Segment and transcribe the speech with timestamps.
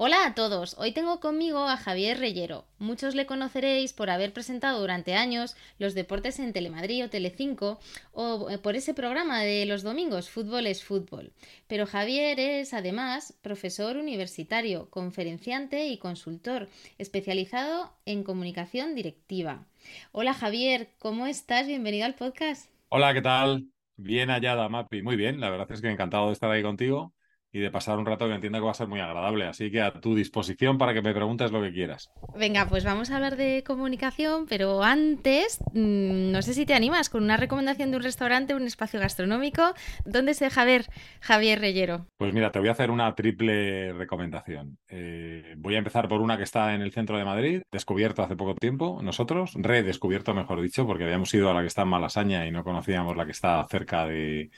[0.00, 2.64] Hola a todos, hoy tengo conmigo a Javier Reyero.
[2.78, 7.80] Muchos le conoceréis por haber presentado durante años los deportes en Telemadrid o Telecinco
[8.12, 11.32] o eh, por ese programa de los domingos Fútbol es Fútbol.
[11.66, 19.66] Pero Javier es además profesor universitario, conferenciante y consultor, especializado en comunicación directiva.
[20.12, 21.66] Hola Javier, ¿cómo estás?
[21.66, 22.70] Bienvenido al podcast.
[22.88, 23.66] Hola, ¿qué tal?
[23.96, 25.02] Bien hallada, Mapi.
[25.02, 27.12] Muy bien, la verdad es que encantado de estar ahí contigo
[27.52, 29.46] y de pasar un rato que entiendo que va a ser muy agradable.
[29.46, 32.10] Así que a tu disposición para que me preguntes lo que quieras.
[32.36, 37.08] Venga, pues vamos a hablar de comunicación, pero antes, mm, no sé si te animas
[37.08, 39.74] con una recomendación de un restaurante, un espacio gastronómico.
[40.04, 40.86] ¿Dónde se deja ver
[41.20, 42.06] Javier Reyero?
[42.18, 44.78] Pues mira, te voy a hacer una triple recomendación.
[44.88, 48.36] Eh, voy a empezar por una que está en el centro de Madrid, descubierto hace
[48.36, 52.46] poco tiempo, nosotros, redescubierto, mejor dicho, porque habíamos ido a la que está en Malasaña
[52.46, 54.50] y no conocíamos la que está cerca de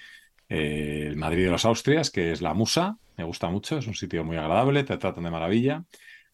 [0.51, 3.95] eh, el Madrid de los Austrias, que es la Musa, me gusta mucho, es un
[3.95, 5.85] sitio muy agradable, te tratan de maravilla.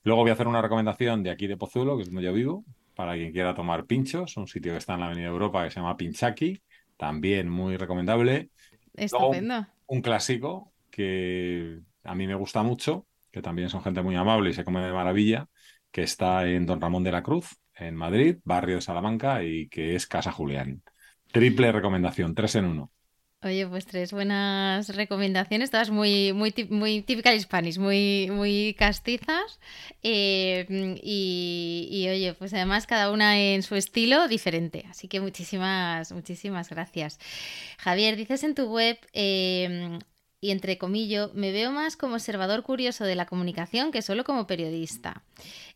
[0.05, 2.65] Luego voy a hacer una recomendación de aquí de Pozuelo, que es donde yo vivo,
[2.95, 5.81] para quien quiera tomar pinchos, un sitio que está en la Avenida Europa que se
[5.81, 6.63] llama Pinchaki,
[6.97, 8.49] también muy recomendable.
[8.95, 9.67] Estupendo.
[9.87, 14.55] un clásico que a mí me gusta mucho, que también son gente muy amable y
[14.55, 15.47] se come de maravilla,
[15.91, 19.95] que está en Don Ramón de la Cruz, en Madrid, barrio de Salamanca, y que
[19.95, 20.83] es Casa Julián.
[21.31, 22.91] Triple recomendación, tres en uno.
[23.43, 29.61] Oye, pues tres buenas recomendaciones, todas muy, muy, muy típicas hispanis, muy, muy castizas.
[30.03, 30.67] Eh,
[31.03, 34.85] y, oye, pues además cada una en su estilo diferente.
[34.91, 37.21] Así que muchísimas, muchísimas gracias.
[37.79, 40.01] Javier, dices en tu web, em,
[40.41, 44.47] y entre comillas, me veo más como observador curioso de la comunicación que solo como
[44.49, 45.23] periodista.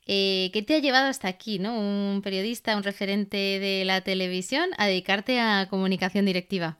[0.06, 1.78] Eh, ¿Qué te ha llevado hasta aquí, ¿no?
[1.78, 6.79] Un periodista, un referente de la televisión, a dedicarte a comunicación directiva?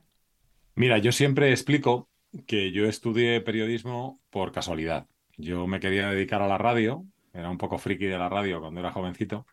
[0.81, 2.09] Mira, yo siempre explico
[2.47, 5.07] que yo estudié periodismo por casualidad.
[5.37, 7.05] Yo me quería dedicar a la radio,
[7.35, 9.47] era un poco friki de la radio cuando era jovencito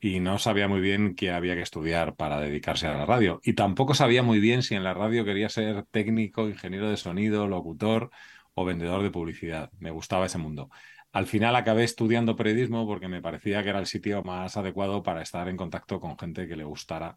[0.00, 3.40] y no sabía muy bien qué había que estudiar para dedicarse a la radio.
[3.44, 7.46] Y tampoco sabía muy bien si en la radio quería ser técnico, ingeniero de sonido,
[7.46, 8.10] locutor
[8.54, 9.70] o vendedor de publicidad.
[9.78, 10.68] Me gustaba ese mundo.
[11.12, 15.22] Al final acabé estudiando periodismo porque me parecía que era el sitio más adecuado para
[15.22, 17.16] estar en contacto con gente que le gustara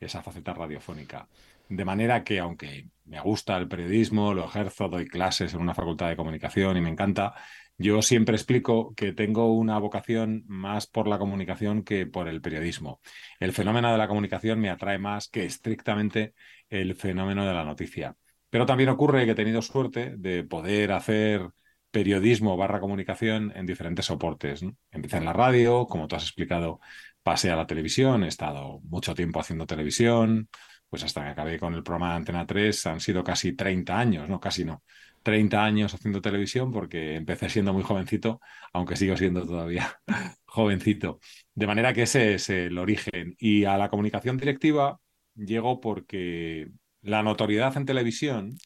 [0.00, 1.28] esa faceta radiofónica.
[1.68, 6.08] De manera que, aunque me gusta el periodismo, lo ejerzo, doy clases en una facultad
[6.08, 7.34] de comunicación y me encanta,
[7.78, 13.00] yo siempre explico que tengo una vocación más por la comunicación que por el periodismo.
[13.38, 16.34] El fenómeno de la comunicación me atrae más que estrictamente
[16.70, 18.16] el fenómeno de la noticia.
[18.48, 21.50] Pero también ocurre que he tenido suerte de poder hacer
[21.90, 24.62] periodismo barra comunicación en diferentes soportes.
[24.90, 26.80] Empecé en la radio, como tú has explicado,
[27.22, 30.48] pasé a la televisión, he estado mucho tiempo haciendo televisión,
[30.88, 34.28] pues hasta que acabé con el programa de Antena 3 han sido casi 30 años,
[34.28, 34.82] no, casi no,
[35.22, 38.40] 30 años haciendo televisión porque empecé siendo muy jovencito,
[38.72, 40.00] aunque sigo siendo todavía
[40.46, 41.20] jovencito.
[41.54, 43.34] De manera que ese es el origen.
[43.38, 45.00] Y a la comunicación directiva
[45.34, 46.68] llego porque
[47.02, 48.56] la notoriedad en televisión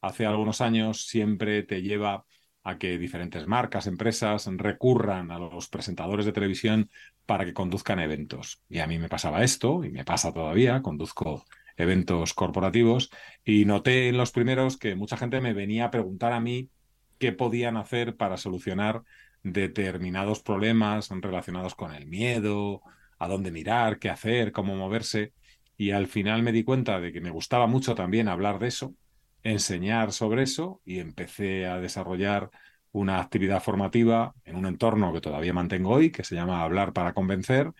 [0.00, 2.24] hace algunos años siempre te lleva
[2.62, 6.90] a que diferentes marcas, empresas recurran a los presentadores de televisión
[7.26, 8.62] para que conduzcan eventos.
[8.68, 11.44] Y a mí me pasaba esto, y me pasa todavía, conduzco
[11.76, 13.10] eventos corporativos
[13.44, 16.70] y noté en los primeros que mucha gente me venía a preguntar a mí
[17.18, 19.02] qué podían hacer para solucionar
[19.42, 22.82] determinados problemas relacionados con el miedo,
[23.18, 25.32] a dónde mirar, qué hacer, cómo moverse.
[25.76, 28.94] Y al final me di cuenta de que me gustaba mucho también hablar de eso,
[29.42, 32.50] enseñar sobre eso y empecé a desarrollar
[32.92, 37.12] una actividad formativa en un entorno que todavía mantengo hoy, que se llama Hablar para
[37.12, 37.72] Convencer,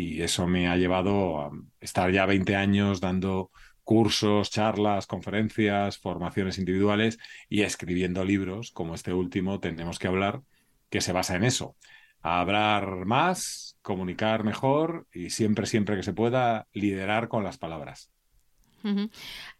[0.00, 1.50] y eso me ha llevado a
[1.80, 3.50] estar ya 20 años dando
[3.84, 7.18] cursos, charlas, conferencias, formaciones individuales
[7.48, 10.42] y escribiendo libros como este último, Tenemos que hablar,
[10.90, 11.76] que se basa en eso.
[12.22, 18.10] hablar más, comunicar mejor y siempre, siempre que se pueda, liderar con las palabras.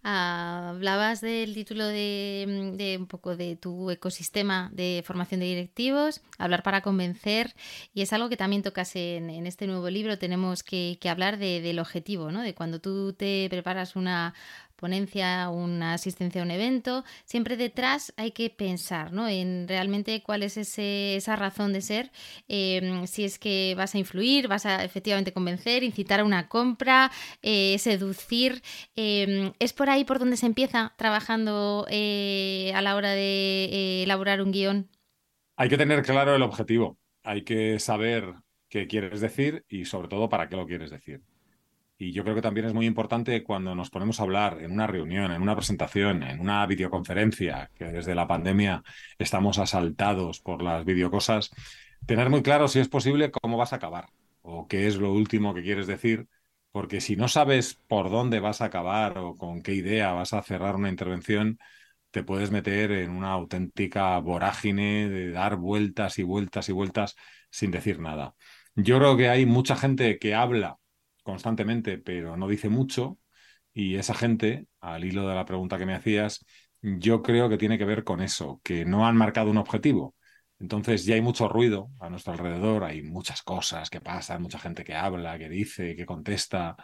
[0.03, 6.81] Hablabas del título de, un poco de tu ecosistema de formación de directivos, hablar para
[6.81, 7.55] convencer,
[7.95, 10.19] y es algo que también tocas en, este nuevo libro.
[10.19, 12.43] Tenemos que, hablar del objetivo, ¿no?
[12.43, 14.35] De cuando tú te preparas una
[14.81, 19.29] ponencia, una asistencia a un evento, siempre detrás hay que pensar ¿no?
[19.29, 22.11] en realmente cuál es esa razón de ser,
[22.49, 27.11] em, si es que vas a influir, vas a efectivamente convencer, incitar a una compra,
[27.43, 28.63] eh, seducir.
[28.97, 34.03] Em, es por ahí por donde se empieza trabajando eh, a la hora de eh,
[34.05, 34.89] elaborar un guion.
[35.57, 38.35] Hay que tener claro el objetivo, hay que saber
[38.71, 41.21] qué quieres decir y sobre todo para qué lo quieres decir.
[42.03, 44.87] Y yo creo que también es muy importante cuando nos ponemos a hablar en una
[44.87, 48.83] reunión, en una presentación, en una videoconferencia, que desde la pandemia
[49.19, 51.51] estamos asaltados por las videocosas,
[52.07, 54.07] tener muy claro si es posible cómo vas a acabar
[54.41, 56.27] o qué es lo último que quieres decir,
[56.73, 60.43] porque si no sabes por dónde vas a acabar o con qué idea vas a
[60.43, 61.59] cerrar una intervención,
[62.11, 67.17] te puedes meter en una auténtica vorágine de dar vueltas y vueltas y vueltas
[67.51, 68.35] sin decir nada.
[68.75, 70.80] Yo creo que hay mucha gente que habla
[71.23, 73.19] constantemente, pero no dice mucho.
[73.73, 76.45] Y esa gente, al hilo de la pregunta que me hacías,
[76.83, 80.17] yo creo que tiene que ver con eso, que no han marcado un objetivo.
[80.59, 84.85] Entonces ya hay mucho ruido a nuestro alrededor, hay muchas cosas que pasan, mucha gente
[84.85, 86.77] que habla, que dice, que contesta,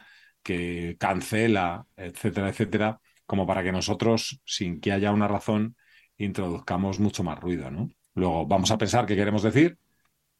[0.42, 5.76] que cancela, etcétera, etcétera, como para que nosotros, sin que haya una razón,
[6.16, 7.88] introduzcamos mucho más ruido, ¿no?
[8.14, 9.78] Luego vamos a pensar qué queremos decir,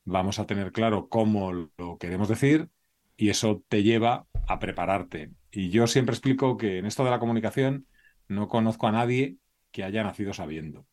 [0.05, 2.71] vamos a tener claro cómo lo queremos decir
[3.17, 5.31] y eso te lleva a prepararte.
[5.51, 7.87] Y yo siempre explico que en esto de la comunicación
[8.29, 9.37] no conozco a nadie
[9.71, 10.87] que haya nacido sabiendo.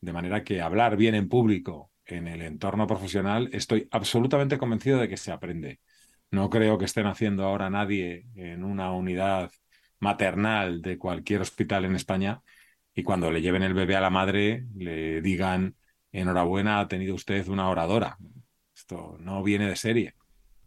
[0.00, 5.08] De manera que hablar bien en público en el entorno profesional, estoy absolutamente convencido de
[5.08, 5.80] que se aprende.
[6.30, 9.50] No creo que estén haciendo ahora nadie en una unidad
[10.00, 12.42] maternal de cualquier hospital en España
[12.94, 15.76] y cuando le lleven el bebé a la madre le digan
[16.12, 18.16] enhorabuena, ha tenido usted una oradora.
[18.74, 20.14] Esto no viene de serie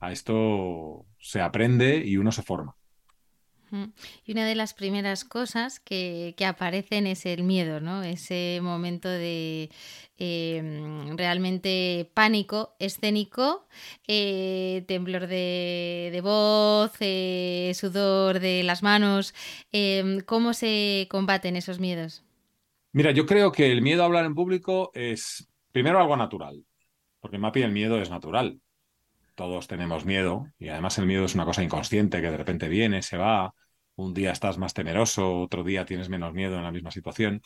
[0.03, 2.75] a esto se aprende y uno se forma.
[4.23, 8.03] Y una de las primeras cosas que, aparecen es el miedo, ¿no?
[8.03, 9.71] Ese momento de
[10.17, 13.65] em, realmente pánico escénico,
[14.07, 19.33] eh, temblor de, voz, eh, sudor de las manos.
[19.71, 22.23] Em, ¿Cómo se combaten esos miedos?
[22.91, 26.63] Mira, yo creo que el miedo a hablar en público es primero algo natural,
[27.19, 28.59] porque Mapi el miedo es natural
[29.35, 33.01] todos tenemos miedo y además el miedo es una cosa inconsciente que de repente viene,
[33.01, 33.53] se va,
[33.95, 37.41] un día estás más temeroso, otro día tienes menos miedo en la misma situación.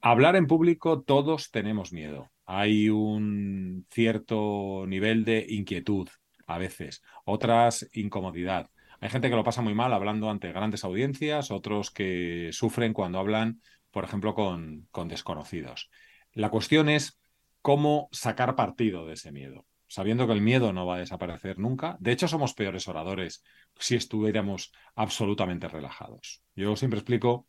[0.00, 2.30] Hablar en público todos tenemos miedo.
[2.44, 6.08] Hay un cierto nivel de inquietud
[6.46, 8.70] a veces, otras incomodidad.
[9.00, 13.18] Hay gente que lo pasa muy mal hablando ante grandes audiencias, otros que sufren cuando
[13.18, 15.90] hablan, por ejemplo, con, con desconocidos.
[16.32, 17.18] La cuestión es
[17.62, 21.96] cómo sacar partido de ese miedo sabiendo que el miedo no va a desaparecer nunca.
[22.00, 23.42] De hecho, somos peores oradores
[23.78, 26.42] si estuviéramos absolutamente relajados.
[26.54, 27.46] Yo siempre explico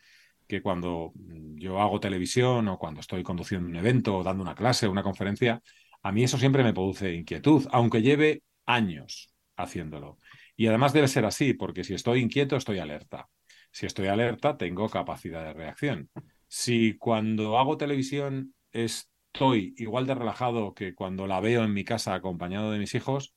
[0.47, 1.13] que cuando
[1.55, 5.03] yo hago televisión o cuando estoy conduciendo un evento o dando una clase o una
[5.03, 5.61] conferencia,
[6.03, 10.17] a mí eso siempre me produce inquietud, aunque lleve años haciéndolo.
[10.55, 13.27] Y además debe ser así, porque si estoy inquieto, estoy alerta.
[13.71, 16.09] Si estoy alerta, tengo capacidad de reacción.
[16.47, 21.83] Si cuando hago televisión es estoy igual de relajado que cuando la veo en mi
[21.83, 23.35] casa acompañado de mis hijos,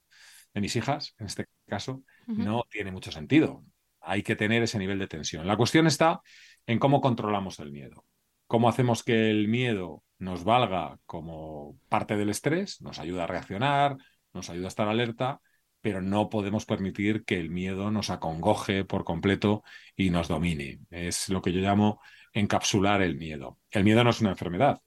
[0.55, 3.65] de mis hijas, en este caso, no tiene mucho sentido.
[4.01, 5.47] Hay que tener ese nivel de tensión.
[5.47, 6.21] La cuestión está
[6.67, 8.05] en cómo controlamos el miedo.
[8.47, 13.97] Cómo hacemos que el miedo nos valga como parte del estrés, nos ayuda a reaccionar,
[14.33, 15.41] nos ayuda a estar alerta,
[15.81, 19.63] pero no podemos permitir que el miedo nos acongoje por completo
[19.97, 20.81] y nos domine.
[20.91, 22.01] Es lo que yo llamo
[22.33, 23.59] encapsular el miedo.
[23.71, 24.81] El miedo no es una enfermedad,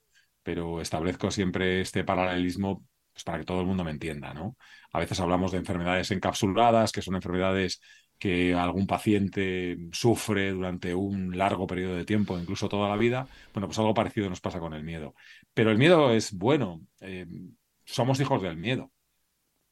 [0.43, 4.57] pero establezco siempre este paralelismo pues, para que todo el mundo me entienda, ¿no?
[4.91, 7.81] A veces hablamos de enfermedades encapsuladas, que son enfermedades
[8.19, 13.27] que algún paciente sufre durante un largo periodo de tiempo, incluso toda la vida.
[13.53, 15.13] Bueno, pues algo parecido nos pasa con el miedo.
[15.53, 16.81] Pero el miedo es bueno.
[17.01, 17.25] Eh,
[17.85, 18.91] somos hijos del miedo.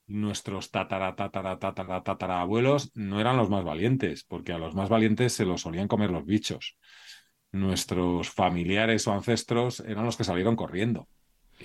[0.08, 4.90] Nuestros tatara, tatara, tatara, tatara abuelos no eran los más valientes, porque a los más
[4.90, 6.78] valientes se los solían comer los bichos
[7.52, 11.08] nuestros familiares o ancestros eran los que salieron corriendo.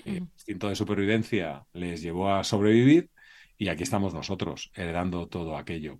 [0.05, 3.09] El instinto de supervivencia les llevó a sobrevivir
[3.57, 5.99] y aquí estamos nosotros, heredando todo aquello.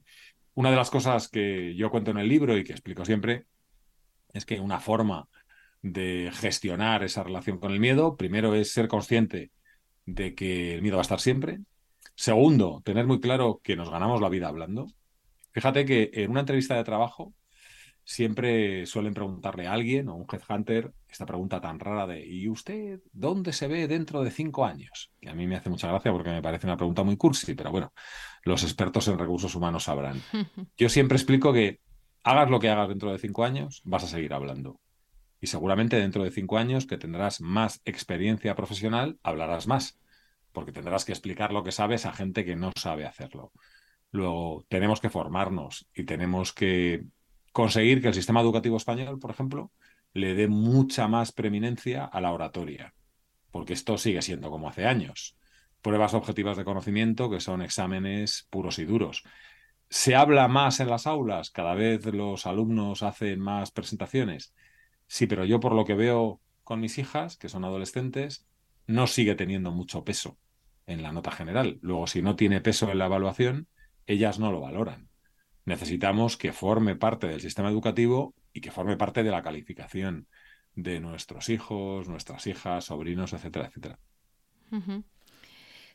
[0.53, 3.45] Una de las cosas que yo cuento en el libro y que explico siempre
[4.33, 5.27] es que una forma
[5.81, 9.51] de gestionar esa relación con el miedo, primero es ser consciente
[10.05, 11.59] de que el miedo va a estar siempre.
[12.15, 14.87] Segundo, tener muy claro que nos ganamos la vida hablando.
[15.51, 17.33] Fíjate que en una entrevista de trabajo
[18.07, 23.01] siempre suelen preguntarle a alguien o un headhunter esta pregunta tan rara de ¿y usted
[23.11, 25.11] dónde se ve dentro de cinco años?
[25.19, 27.69] Que a mí me hace mucha gracia porque me parece una pregunta muy cursi, pero
[27.69, 27.91] bueno,
[28.43, 30.21] los expertos en recursos humanos sabrán.
[30.77, 31.81] Yo siempre explico que
[32.23, 34.79] hagas lo que hagas dentro de cinco años, vas a seguir hablando.
[35.41, 39.99] Y seguramente dentro de cinco años que tendrás más experiencia profesional, hablarás más,
[40.53, 43.51] porque tendrás que explicar lo que sabes a gente que no sabe hacerlo.
[44.11, 47.03] Luego, tenemos que formarnos y tenemos que
[47.57, 49.71] conseguir que el sistema educativo español, por ejemplo,
[50.13, 52.93] le dé mucha más preeminencia a la oratoria,
[53.49, 55.35] porque esto sigue siendo como hace años.
[55.81, 59.23] Pruebas objetivas de conocimiento que son exámenes puros y duros.
[59.89, 61.49] ¿Se habla más en las aulas?
[61.49, 64.53] ¿Cada vez los alumnos hacen más presentaciones?
[65.07, 68.45] Sí, pero yo por lo que veo con mis hijas, que son adolescentes,
[68.85, 70.37] no sigue teniendo mucho peso
[70.85, 71.79] en la nota general.
[71.81, 73.67] Luego, si no tiene peso en la evaluación,
[74.05, 75.09] ellas no lo valoran
[75.67, 80.27] necesitamos que forme parte del sistema educativo y que forme parte de la calificación
[80.75, 83.99] de nuestros hijos, nuestras hijas, sobrinos, etcétera, etcétera.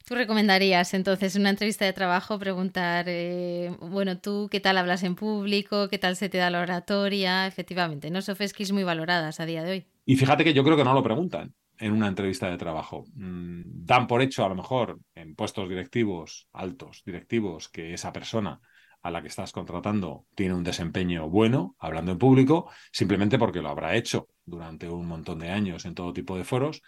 [0.06, 5.04] ¿Tú recomendarías entonces en una entrevista de trabajo preguntar, eh, bueno, tú qué tal hablas
[5.04, 7.46] en público, qué tal se te da la oratoria?
[7.46, 9.86] Efectivamente, no soft skills muy valoradas a día de hoy.
[10.04, 13.06] Y fíjate que yo creo que no lo preguntan en una entrevista de trabajo.
[13.14, 18.60] Mm, dan por hecho, a lo mejor, en puestos directivos, altos directivos, que esa persona
[19.02, 23.68] a la que estás contratando tiene un desempeño bueno, hablando en público, simplemente porque lo
[23.68, 26.82] habrá hecho durante un montón de años en todo tipo de foros,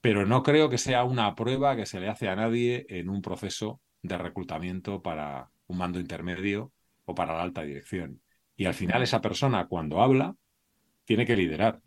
[0.00, 3.20] pero no creo que sea una prueba que se le hace a nadie en un
[3.20, 6.72] proceso de reclutamiento para un mando intermedio
[7.04, 8.22] o para la alta dirección.
[8.56, 10.36] Y al final esa persona cuando habla
[11.04, 11.80] tiene que liderar,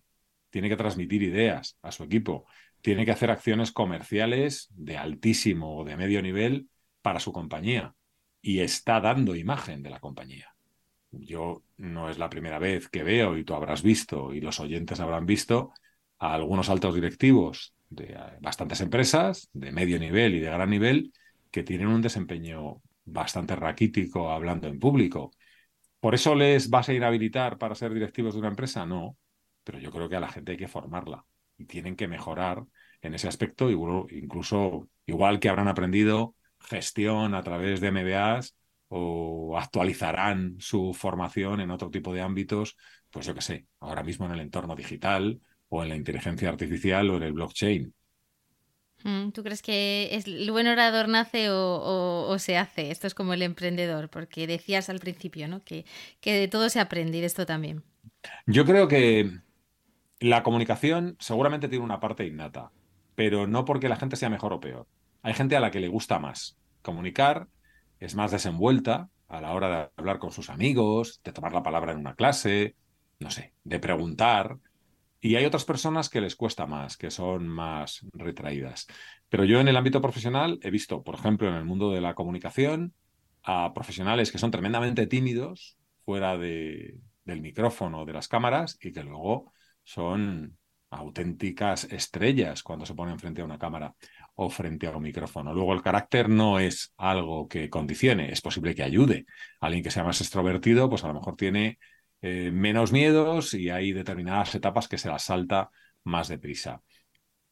[0.50, 2.46] tiene que transmitir ideas a su equipo,
[2.82, 6.68] tiene que hacer acciones comerciales de altísimo o de medio nivel
[7.02, 7.96] para su compañía
[8.42, 10.56] y está dando imagen de la compañía.
[11.12, 15.00] Yo no es la primera vez que veo, y tú habrás visto, y los oyentes
[15.00, 15.74] habrán visto,
[16.20, 21.14] a algunos altos directivos de eh, bastantes empresas, de medio nivel y de gran nivel,
[21.52, 25.32] que tienen un desempeño bastante raquítico hablando en público.
[26.00, 28.86] ¿Por eso les vas a inhabilitar para ser directivos de una empresa?
[28.86, 29.18] No,
[29.64, 31.26] pero yo creo que a la gente hay que formarla
[31.58, 32.64] y tienen que mejorar
[33.02, 38.56] en ese aspecto, incluso igual que habrán aprendido gestión a través de MBAs
[38.90, 42.76] o actualizarán su formación en otro tipo de ámbitos,
[43.10, 45.40] pues yo qué sé, ahora mismo en el entorno digital
[45.70, 47.94] o en la inteligencia artificial o en el blockchain.
[49.04, 52.92] Mm, ¿Tú crees que el buen orador nace o, se hace?
[52.92, 55.64] Esto es como el emprendedor, porque decías al principio, ¿no?
[55.64, 55.86] Que,
[56.20, 57.84] que de todo se aprende y de esto también.
[58.46, 59.32] Yo creo que
[60.20, 62.72] la comunicación seguramente tiene una parte innata,
[63.16, 64.88] pero no porque la gente sea mejor o peor.
[65.22, 67.48] Hay gente a la que le gusta más comunicar,
[68.00, 71.92] es más desenvuelta a la hora de hablar con sus amigos, de tomar la palabra
[71.94, 72.76] en una clase,
[73.20, 74.58] no sé, de preguntar.
[75.22, 78.88] Y hay otras personas que les cuesta más, que son más retraídas.
[79.30, 82.16] Pero yo en el ámbito profesional he visto, por ejemplo, en el mundo de la
[82.16, 82.94] comunicación,
[83.44, 89.04] a profesionales que son tremendamente tímidos fuera de, del micrófono, de las cámaras, y que
[89.04, 90.58] luego son
[90.90, 93.96] auténticas estrellas cuando se ponen frente a una cámara
[94.36, 95.54] o frente a un micrófono.
[95.54, 99.26] Luego el carácter no es algo que condicione, es posible que ayude.
[99.60, 101.80] Alguien que sea más extrovertido, pues a lo mejor tiene
[102.22, 105.70] eh, menos miedos y hay determinadas etapas que se las salta
[106.04, 106.82] más deprisa.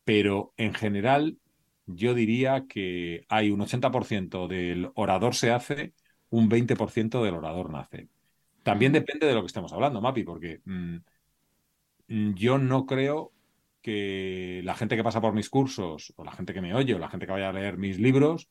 [0.04, 1.38] Pero en general
[1.86, 5.94] yo diría que hay un 80% del orador se hace,
[6.30, 8.10] un 20% del orador nace.
[8.64, 10.98] También depende de lo que estemos hablando, Mapi, porque mm,
[12.36, 13.32] yo no creo
[13.82, 17.00] que la gente que pasa por mis cursos, o la gente que me oye, o
[17.00, 18.50] la gente que vaya a leer mis libros,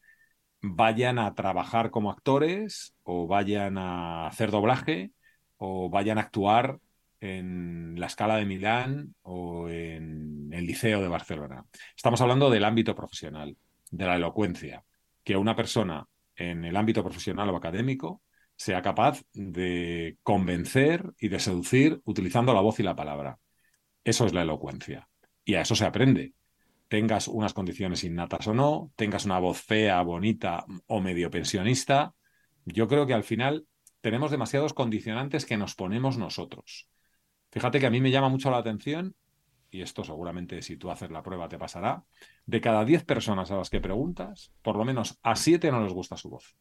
[0.61, 5.13] vayan a trabajar como actores, o vayan a hacer doblaje,
[5.57, 6.79] o vayan a actuar
[7.21, 11.65] en la escala de Milán o en el Liceo de Barcelona.
[11.97, 13.57] Estamos hablando del ámbito profesional,
[13.91, 14.85] de la elocuencia,
[15.25, 16.07] que una persona
[16.37, 18.23] en el ámbito profesional o académico
[18.57, 23.39] sea capaz de convencer y de seducir utilizando la voz y la palabra.
[24.05, 25.09] Eso es la elocuencia.
[25.49, 26.35] Y a eso se aprende.
[26.89, 32.13] Tengas unas condiciones innatas o no, tengas una voz fea, bonita o medio pensionista,
[32.67, 33.67] yo creo que al final
[34.03, 36.91] tenemos demasiados condicionantes que nos ponemos nosotros.
[37.51, 39.17] Fíjate que a mí me llama mucho la atención,
[39.71, 42.05] y esto seguramente si tú haces la prueba te pasará,
[42.45, 45.95] de cada 10 personas a las que preguntas, por lo menos a 7 no les
[45.95, 46.59] gusta su voz.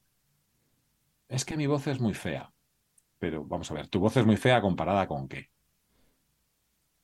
[1.28, 2.54] Es que mi voz es muy fea.
[3.20, 5.50] Pero vamos a ver, ¿tu voz es muy fea comparada con qué?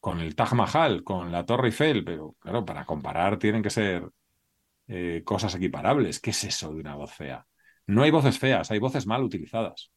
[0.04, 4.06] Con el Taj Mahal, con la Torre Eiffel, pero claro, para comparar tienen que ser
[4.86, 6.20] eh, cosas equiparables.
[6.20, 7.48] ¿Qué es eso de una voz fea?
[7.88, 9.94] No hay voces feas, hay voces mal utilizadas.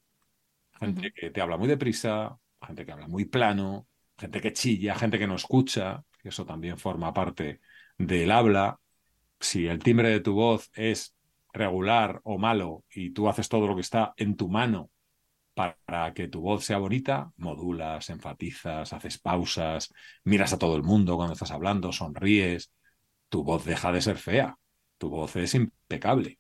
[0.79, 5.19] Gente que te habla muy deprisa, gente que habla muy plano, gente que chilla, gente
[5.19, 7.59] que no escucha, que eso también forma parte
[7.99, 8.79] del habla.
[9.41, 11.17] Si el timbre de tu voz es
[11.53, 14.89] regular o malo y tú haces todo lo que está en tu mano
[15.57, 19.91] para que tu voz sea bonita, modulas, enfatizas, haces pausas,
[20.23, 22.73] miras a todo el mundo cuando estás hablando, sonríes,
[23.31, 24.59] tu voz deja de ser fea,
[24.99, 26.39] tu voz es impecable.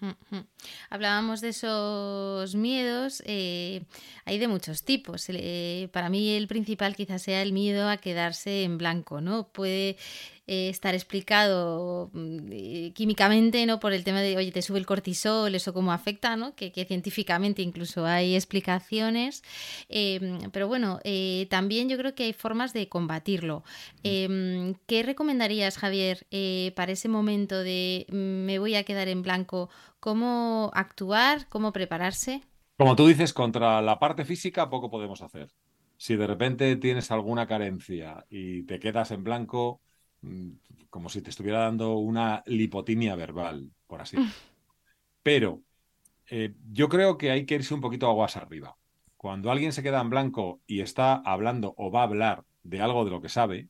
[0.90, 3.84] Hablábamos de esos miedos, eh,
[4.24, 5.26] hay de muchos tipos.
[5.28, 9.52] Eh, para mí el principal quizás sea el miedo a quedarse en blanco, ¿no?
[9.52, 9.96] Puede
[10.52, 13.78] eh, estar explicado mm, eh, químicamente, ¿no?
[13.78, 16.56] Por el tema de, oye, te sube el cortisol, eso cómo afecta, ¿no?
[16.56, 19.44] Que, científicamente incluso hay explicaciones.
[19.88, 23.62] Em, pero bueno, eh, también yo creo que hay formas de combatirlo.
[24.02, 26.26] Em, ¿Qué recomendarías, Javier,
[26.74, 29.70] para ese momento de mm, me voy a quedar en blanco?
[30.00, 31.46] ¿Cómo actuar?
[31.48, 32.42] ¿Cómo prepararse?
[32.76, 35.52] Como tú dices, contra la parte física poco podemos hacer.
[35.96, 39.89] Si de repente tienes alguna carencia y te quedas en blanco, Mm,
[40.90, 44.16] como si te estuviera dando una lipotimia verbal, por así
[45.22, 45.62] Pero
[46.28, 48.76] eh, yo creo que hay que irse un poquito aguas arriba.
[49.16, 53.04] Cuando alguien se queda en blanco y está hablando o va a hablar de algo
[53.04, 53.68] de lo que sabe,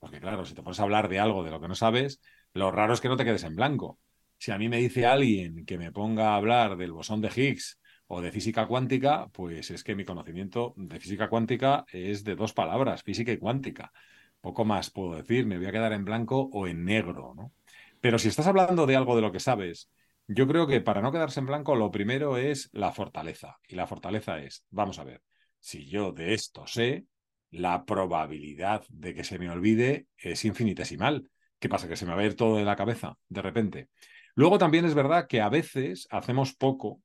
[0.00, 2.20] porque claro, si te pones a hablar de algo de lo que no sabes,
[2.52, 4.00] lo raro es que no te quedes en blanco.
[4.38, 7.78] Si a mí me dice alguien que me ponga a hablar del bosón de Higgs
[8.06, 12.52] o de física cuántica, pues es que mi conocimiento de física cuántica es de dos
[12.52, 13.92] palabras, física y cuántica
[14.40, 17.52] poco más puedo decir, me voy a quedar en blanco o en negro, ¿no?
[18.00, 19.90] Pero si estás hablando de algo de lo que sabes,
[20.28, 23.58] yo creo que para no quedarse en blanco, lo primero es la fortaleza.
[23.66, 25.22] Y la fortaleza es, vamos a ver,
[25.58, 27.06] si yo de esto sé,
[27.50, 31.30] la probabilidad de que se me olvide es infinitesimal.
[31.58, 31.88] ¿Qué pasa?
[31.88, 33.88] ¿Que se me va a ir todo de la cabeza de repente?
[34.34, 37.02] Luego también es verdad que a veces hacemos poco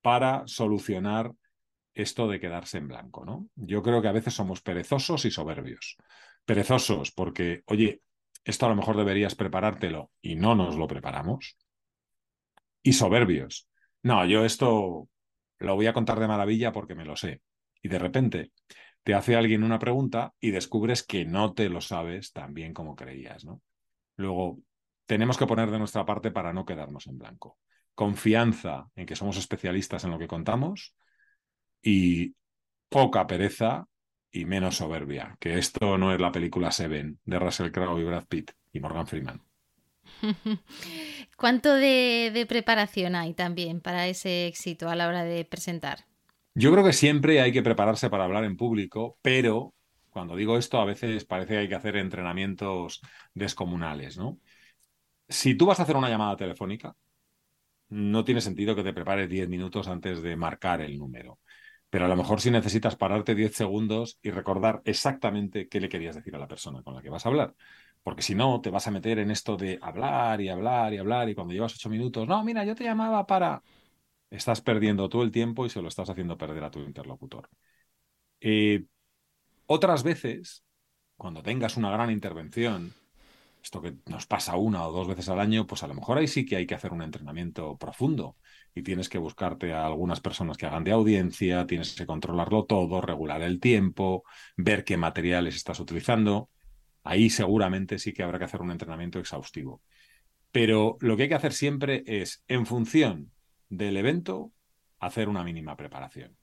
[0.00, 1.32] para solucionar
[1.92, 3.48] esto de quedarse en blanco, ¿no?
[3.54, 5.96] Yo creo que a veces somos perezosos y soberbios
[6.44, 8.02] perezosos porque, oye,
[8.44, 11.56] esto a lo mejor deberías preparártelo y no nos lo preparamos.
[12.82, 13.68] Y soberbios.
[14.02, 15.08] No, yo esto
[15.58, 17.40] lo voy a contar de maravilla porque me lo sé.
[17.82, 18.52] Y de repente
[19.02, 22.96] te hace alguien una pregunta y descubres que no te lo sabes tan bien como
[22.96, 23.62] creías, ¿no?
[24.16, 24.60] Luego,
[25.06, 27.58] tenemos que poner de nuestra parte para no quedarnos en blanco.
[27.94, 30.94] Confianza en que somos especialistas en lo que contamos
[31.82, 32.34] y
[32.88, 33.86] poca pereza
[34.34, 38.26] y menos soberbia, que esto no es la película Seven de Russell Crowe y Brad
[38.26, 39.40] Pitt y Morgan Freeman.
[41.36, 46.06] ¿Cuánto de, preparación hay también para ese éxito a la hora de presentar?
[46.54, 49.72] Yo creo que siempre hay que prepararse para hablar en público, pero
[50.10, 53.02] cuando digo esto a veces parece que hay que hacer entrenamientos
[53.34, 54.40] descomunales, ¿no?
[55.28, 56.96] Si tú vas a hacer una llamada telefónica,
[57.88, 61.38] no tiene sentido que te prepares 10 minutos antes de marcar el número
[61.94, 66.16] pero a lo mejor si necesitas pararte 10 segundos y recordar exactamente qué le querías
[66.16, 67.54] decir a la persona con la que vas a hablar.
[68.02, 71.28] Porque si no, te vas a meter en esto de hablar y hablar y hablar
[71.28, 73.62] y cuando llevas ocho minutos, no, mira, yo te llamaba para...
[74.28, 77.48] Estás perdiendo todo el tiempo y se lo estás haciendo perder a tu interlocutor.
[78.40, 78.86] Eh,
[79.66, 80.64] otras veces,
[81.16, 82.92] cuando tengas una gran intervención,
[83.64, 86.28] esto que nos pasa una o dos veces al año, pues a lo mejor ahí
[86.28, 88.36] sí que hay que hacer un entrenamiento profundo
[88.74, 93.00] y tienes que buscarte a algunas personas que hagan de audiencia, tienes que controlarlo todo,
[93.00, 94.24] regular el tiempo,
[94.58, 96.50] ver qué materiales estás utilizando.
[97.04, 99.80] Ahí seguramente sí que habrá que hacer un entrenamiento exhaustivo.
[100.52, 103.32] Pero lo que hay que hacer siempre es, en función
[103.70, 104.52] del evento,
[104.98, 106.36] hacer una mínima preparación.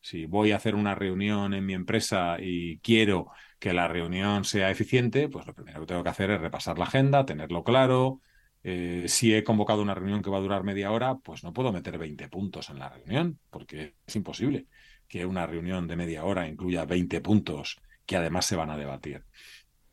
[0.00, 4.70] Si voy a hacer una reunión en mi empresa y quiero que la reunión sea
[4.70, 8.20] eficiente, pues lo primero que tengo que hacer es repasar la agenda, tenerlo claro.
[8.62, 11.72] Eh, si he convocado una reunión que va a durar media hora, pues no puedo
[11.72, 14.66] meter 20 puntos en la reunión, porque es imposible
[15.08, 19.24] que una reunión de media hora incluya 20 puntos que además se van a debatir.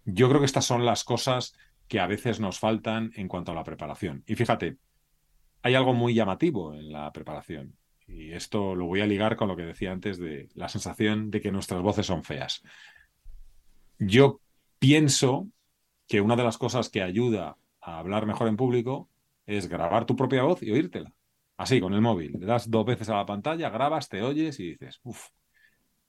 [0.03, 1.55] Yo creo que estas son las cosas
[1.87, 4.23] que a veces nos faltan en cuanto a la preparación.
[4.27, 4.77] Y fíjate,
[5.61, 7.75] hay algo muy llamativo en la preparación.
[8.07, 11.41] Y esto lo voy a ligar con lo que decía antes de la sensación de
[11.41, 12.61] que nuestras voces son feas.
[13.97, 14.41] Yo
[14.79, 15.49] pienso
[16.07, 19.09] que una de las cosas que ayuda a hablar mejor en público
[19.45, 21.13] es grabar tu propia voz y oírtela.
[21.57, 22.33] Así, con el móvil.
[22.39, 25.29] Le das dos veces a la pantalla, grabas, te oyes y dices, uff,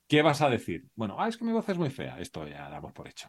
[0.08, 0.86] ¿qué vas a decir?
[0.94, 2.18] Bueno, ah, es que mi voz es muy fea.
[2.18, 3.28] Esto ya damos por hecho.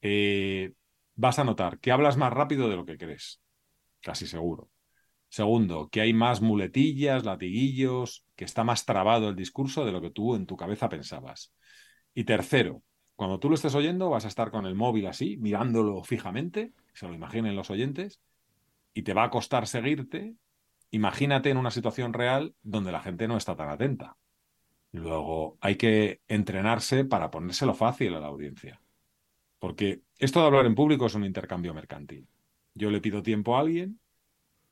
[0.00, 0.72] Eh,
[1.14, 3.40] vas a notar que hablas más rápido de lo que crees.
[4.00, 4.70] Casi seguro.
[5.30, 10.10] Segundo, que hay más muletillas, latiguillos, que está más trabado el discurso de lo que
[10.10, 11.54] tú en tu cabeza pensabas.
[12.12, 12.82] Y tercero,
[13.14, 17.06] cuando tú lo estés oyendo, vas a estar con el móvil así, mirándolo fijamente, se
[17.06, 18.20] lo imaginen los oyentes,
[18.92, 20.34] y te va a costar seguirte.
[20.90, 24.16] Imagínate en una situación real donde la gente no está tan atenta.
[24.90, 28.80] Luego hay que entrenarse para ponérselo fácil a la audiencia.
[29.60, 32.26] Porque esto de hablar en público es un intercambio mercantil.
[32.74, 33.99] Yo le pido tiempo a alguien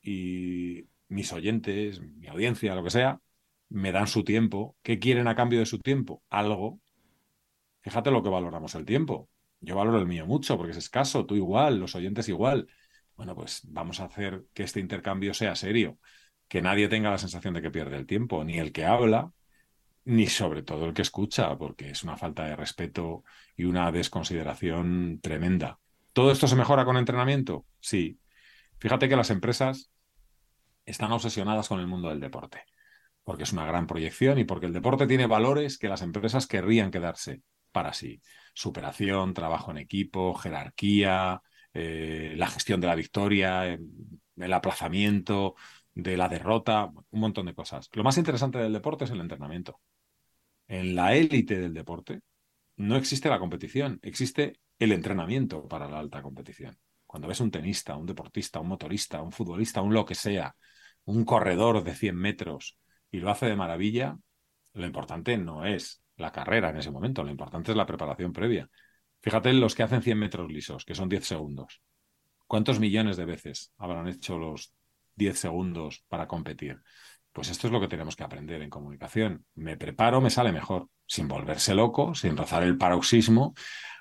[0.08, 3.20] y mis oyentes, mi audiencia, lo que sea,
[3.68, 4.76] me dan su tiempo.
[4.82, 6.22] ¿Qué quieren a cambio de su tiempo?
[6.30, 6.80] Algo.
[7.80, 9.28] Fíjate lo que valoramos el tiempo.
[9.60, 12.68] Yo valoro el mío mucho porque es escaso, tú igual, los oyentes igual.
[13.16, 15.98] Bueno, pues vamos a hacer que este intercambio sea serio,
[16.46, 19.32] que nadie tenga la sensación de que pierde el tiempo, ni el que habla,
[20.04, 23.24] ni sobre todo el que escucha, porque es una falta de respeto
[23.56, 25.80] y una desconsideración tremenda.
[26.14, 27.66] ¿Todo esto se mejora con entrenamiento?
[27.80, 28.18] Sí.
[28.78, 29.90] Fíjate que las empresas
[30.88, 32.64] están obsesionadas con el mundo del deporte,
[33.24, 36.90] porque es una gran proyección y porque el deporte tiene valores que las empresas querrían
[36.90, 38.20] quedarse para sí.
[38.54, 41.40] Superación, trabajo en equipo, jerarquía,
[41.74, 45.54] eh, la gestión de la victoria, el aplazamiento
[45.94, 47.88] de la derrota, un montón de cosas.
[47.92, 49.80] Lo más interesante del deporte es el entrenamiento
[50.68, 52.20] en la élite del deporte
[52.76, 56.78] no existe la competición, existe el entrenamiento para la alta competición.
[57.06, 60.54] Cuando ves un tenista, un deportista, un motorista, un futbolista, un lo que sea,
[61.08, 62.78] un corredor de 100 metros
[63.10, 64.18] y lo hace de maravilla,
[64.74, 68.68] lo importante no es la carrera en ese momento, lo importante es la preparación previa.
[69.22, 71.80] Fíjate en los que hacen 100 metros lisos, que son 10 segundos.
[72.46, 74.74] ¿Cuántos millones de veces habrán hecho los
[75.14, 76.82] 10 segundos para competir?
[77.32, 79.46] Pues esto es lo que tenemos que aprender en comunicación.
[79.54, 83.54] Me preparo, me sale mejor, sin volverse loco, sin rozar el paroxismo.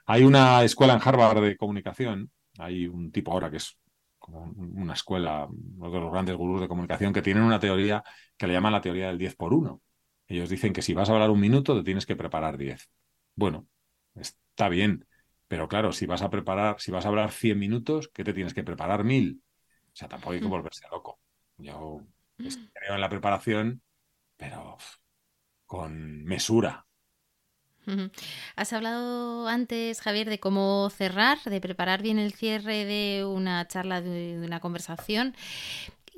[0.07, 3.77] Hay una escuela en Harvard de comunicación, hay un tipo ahora que es
[4.27, 8.03] como una escuela, uno de los grandes gurús de comunicación, que tienen una teoría
[8.35, 9.81] que le llaman la teoría del 10 por 1.
[10.27, 12.89] Ellos dicen que si vas a hablar un minuto, te tienes que preparar 10.
[13.35, 13.67] Bueno,
[14.15, 15.07] está bien,
[15.47, 18.53] pero claro, si vas a preparar, si vas a hablar 100 minutos, ¿qué te tienes
[18.53, 19.05] que preparar?
[19.05, 19.41] Mil.
[19.85, 20.49] O sea, tampoco hay que hmm.
[20.49, 21.19] volverse loco.
[21.57, 22.01] Yo
[22.37, 23.81] creo en la preparación,
[24.35, 24.77] pero
[25.65, 26.86] con mesura.
[28.55, 34.01] Has hablado antes, Javier, de cómo cerrar, de preparar bien el cierre de una charla,
[34.01, 35.33] de una conversación.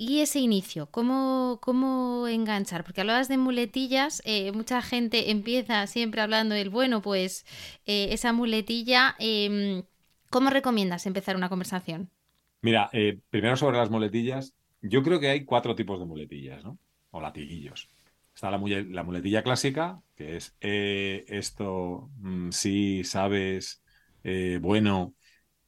[0.02, 2.86] Y ese inicio, ¿cómo, cómo enganchar?
[2.86, 7.46] Porque hablabas de muletillas, eh, mucha gente empieza siempre hablando del, bueno, pues
[7.86, 9.84] eh, esa muletilla, em,
[10.30, 12.10] ¿cómo recomiendas empezar una conversación?
[12.62, 16.80] Mira, eh, primero sobre las muletillas, yo creo que hay cuatro tipos de muletillas, ¿no?
[17.12, 17.90] O latiguillos.
[18.40, 23.84] Está la, muletilla clásica, que es eh, esto, mm, sí, sabes,
[24.24, 25.14] eh, bueno,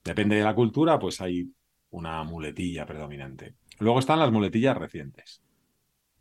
[0.06, 1.52] depende de la cultura, pues hay
[1.90, 3.56] una muletilla predominante.
[3.80, 5.44] Luego están las muletillas recientes.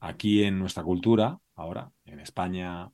[0.01, 2.91] Aquí en nuestra cultura, ahora, en España,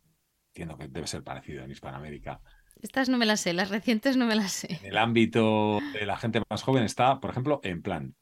[0.49, 2.42] entiendo que debe ser parecido en Hispanoamérica.
[2.83, 4.81] Estas no me las sé, las recientes no me las sé.
[4.83, 8.14] En el ámbito de la gente más joven está, por ejemplo, en plan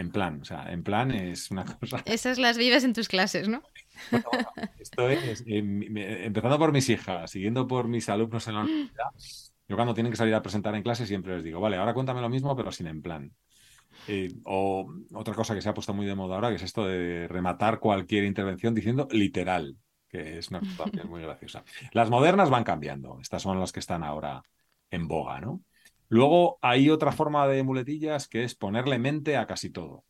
[0.00, 2.02] en plan, o sea, en plan es una cosa.
[2.06, 3.62] Esas las vives en tus clases, ¿no?
[4.78, 5.62] Esto es, eh,
[6.24, 9.10] empezando por mis hijas, siguiendo por mis alumnos en la universidad,
[9.68, 12.20] yo cuando tienen que salir a presentar en clase siempre les digo, vale, ahora cuéntame
[12.20, 13.32] lo mismo, pero sin en plan.
[14.08, 16.86] Eh, o otra cosa que se ha puesto muy de moda ahora, que es esto
[16.86, 19.76] de rematar cualquier intervención diciendo literal,
[20.08, 21.64] que es una cosa muy graciosa.
[21.92, 24.42] Las modernas van cambiando, estas son las que están ahora
[24.90, 25.62] en boga, ¿no?
[26.08, 30.04] Luego hay otra forma de muletillas que es ponerle mente a casi todo.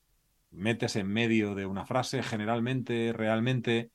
[0.51, 3.91] Metes en medio de una frase, generalmente, realmente,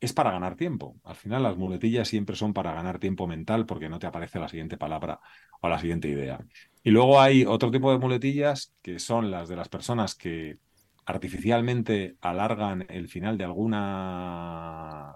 [0.00, 0.96] es para ganar tiempo.
[1.04, 4.48] Al final las muletillas siempre son para ganar tiempo mental porque no te aparece la
[4.48, 5.20] siguiente palabra
[5.60, 6.40] o la siguiente idea.
[6.82, 10.58] Y luego hay otro tipo de muletillas que son las de las personas que
[11.04, 15.14] artificialmente alargan el final de algunas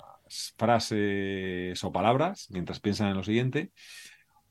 [0.57, 3.72] frases o palabras mientras piensan en lo siguiente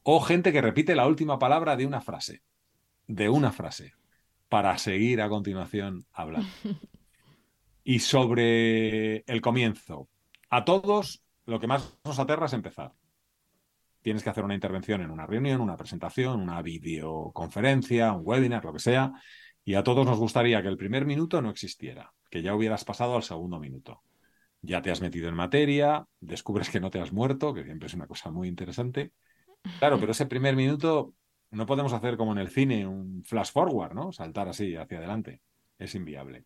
[0.03, 2.43] o gente que repite la última palabra de una frase,
[3.07, 3.93] de una frase,
[4.49, 6.49] para seguir a continuación hablando.
[7.85, 10.07] Y sobre el comienzo,
[10.49, 12.93] a todos lo que más nos aterra es empezar.
[14.01, 18.71] Tienes que hacer una intervención en una reunión, una presentación, una videoconferencia, un webinar, lo
[18.71, 19.11] que sea,
[19.65, 23.17] y a todos nos gustaría que el primer minuto no existiera, que ya hubieras pasado
[23.17, 24.01] al segundo minuto.
[24.61, 27.93] Ya te has metido en materia, descubres que no te has muerto, que siempre es
[27.95, 29.11] una cosa muy interesante,
[29.79, 31.13] Claro, pero ese primer minuto
[31.53, 34.11] no podemos hacer como en el cine, un flash forward, ¿no?
[34.11, 35.41] Saltar así hacia adelante.
[35.77, 36.45] Es inviable.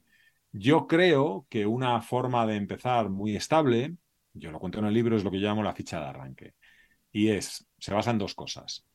[0.52, 3.96] Yo creo que una forma de empezar muy estable,
[4.34, 6.56] yo lo cuento en el libro, es lo que yo llamo la ficha de arranque.
[7.12, 8.86] Y es, se basa en dos cosas.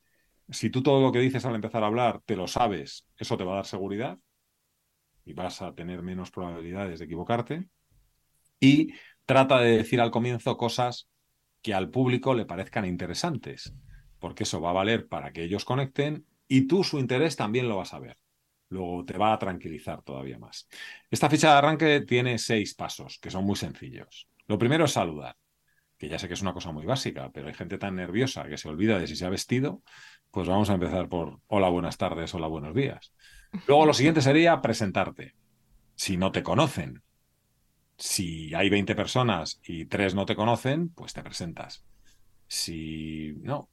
[0.49, 3.43] Si tú todo lo que dices al empezar a hablar te lo sabes, eso te
[3.43, 4.19] va a dar seguridad
[5.25, 7.67] y vas a tener menos probabilidades de equivocarte.
[8.59, 8.93] Y
[9.25, 11.07] trata de decir al comienzo cosas
[11.61, 13.73] que al público le parezcan interesantes
[14.23, 17.75] porque eso va a valer para que ellos conecten y tú su interés también lo
[17.75, 18.17] vas a ver.
[18.69, 20.69] Luego te va a tranquilizar todavía más.
[21.11, 24.29] Esta ficha de arranque tiene seis pasos, que son muy sencillos.
[24.47, 25.35] Lo primero es saludar,
[25.97, 28.57] que ya sé que es una cosa muy básica, pero hay gente tan nerviosa que
[28.57, 29.81] se olvida de si se ha vestido,
[30.31, 33.13] pues vamos a empezar por hola, buenas tardes, hola, buenos días.
[33.67, 35.35] Luego lo siguiente sería presentarte.
[35.95, 37.03] Si no te conocen,
[37.97, 41.83] si hay 20 personas y tres no te conocen, pues te presentas.
[42.55, 43.71] Si no,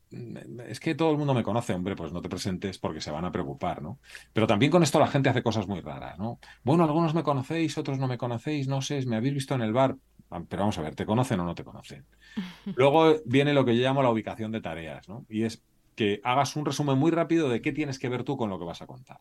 [0.66, 3.26] es que todo el mundo me conoce, hombre, pues no te presentes porque se van
[3.26, 4.00] a preocupar, ¿no?
[4.32, 6.40] Pero también con esto la gente hace cosas muy raras, ¿no?
[6.64, 9.74] Bueno, algunos me conocéis, otros no me conocéis, no sé, me habéis visto en el
[9.74, 9.98] bar,
[10.30, 12.06] ah, pero vamos a ver, ¿te conocen o no te conocen?
[12.74, 15.26] Luego viene lo que yo llamo la ubicación de tareas, ¿no?
[15.28, 15.62] Y es
[15.94, 18.64] que hagas un resumen muy rápido de qué tienes que ver tú con lo que
[18.64, 19.20] vas a contar.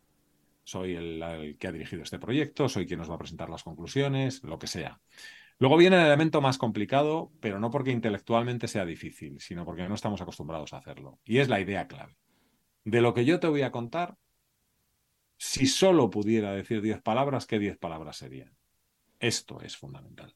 [0.63, 3.63] Soy el, el que ha dirigido este proyecto, soy quien nos va a presentar las
[3.63, 5.02] conclusiones, lo que sea.
[5.60, 9.95] Luego viene el elemento más complicado, pero no porque intelectualmente sea difícil, sino porque no
[9.95, 11.19] estamos acostumbrados a hacerlo.
[11.26, 12.15] Y es la idea clave.
[12.86, 14.17] De lo que yo te voy a contar,
[15.38, 18.56] si solo pudiera decir 10 palabras, ¿qué 10 palabras serían?
[19.19, 20.34] Esto es fundamental.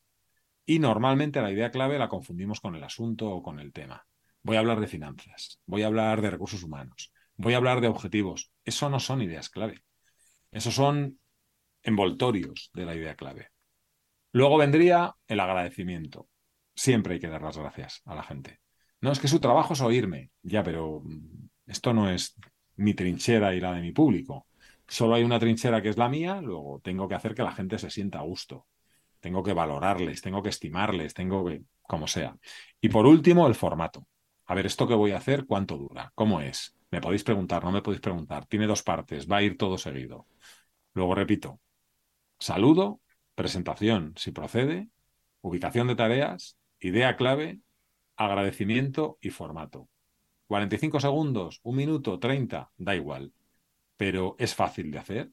[0.65, 4.05] Y normalmente la idea clave la confundimos con el asunto o con el tema.
[4.41, 7.87] Voy a hablar de finanzas, voy a hablar de recursos humanos, voy a hablar de
[7.87, 8.51] objetivos.
[8.65, 9.85] Eso no son ideas clave.
[10.51, 11.17] Eso son
[11.81, 13.52] envoltorios de la idea clave.
[14.33, 16.27] Luego vendría el agradecimiento.
[16.75, 18.59] Siempre hay que dar las gracias a la gente.
[18.99, 20.31] No, es que su trabajo es oírme.
[20.41, 22.35] Ya, pero mm, esto no es
[22.75, 24.47] mi trinchera y la de mi público.
[24.87, 27.77] Solo hay una trinchera que es la mía, luego tengo que hacer que la gente
[27.77, 28.65] se sienta a gusto.
[29.19, 31.61] Tengo que valorarles, tengo que estimarles, tengo que...
[31.83, 32.35] como sea.
[32.81, 34.07] Y por último, el formato.
[34.47, 36.11] A ver, esto que voy a hacer, ¿cuánto dura?
[36.15, 36.75] ¿Cómo es?
[36.89, 38.47] Me podéis preguntar, no me podéis preguntar.
[38.47, 40.27] Tiene dos partes, va a ir todo seguido.
[40.93, 41.59] Luego repito,
[42.39, 42.99] saludo,
[43.35, 44.89] presentación, si procede,
[45.41, 47.59] ubicación de tareas, idea clave,
[48.15, 49.89] agradecimiento y formato.
[50.47, 53.33] 45 segundos, un minuto, 30, da igual.
[53.97, 55.31] Pero es fácil de hacer.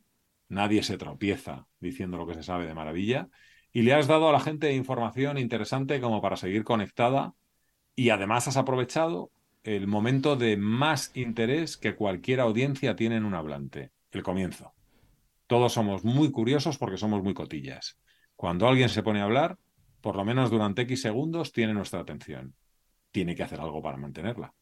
[0.49, 3.29] Nadie se tropieza diciendo lo que se sabe de maravilla.
[3.73, 7.35] Y le has dado a la gente información interesante como para seguir conectada.
[7.95, 9.31] Y además has aprovechado
[9.63, 14.73] el momento de más interés que cualquier audiencia tiene en un hablante, el comienzo.
[15.51, 17.99] Todos somos muy curiosos porque somos muy cotillas.
[18.37, 19.59] Cuando alguien se pone a hablar,
[20.01, 22.55] por lo menos durante X segundos tiene nuestra atención.
[23.11, 24.55] Tiene que hacer algo para mantenerla.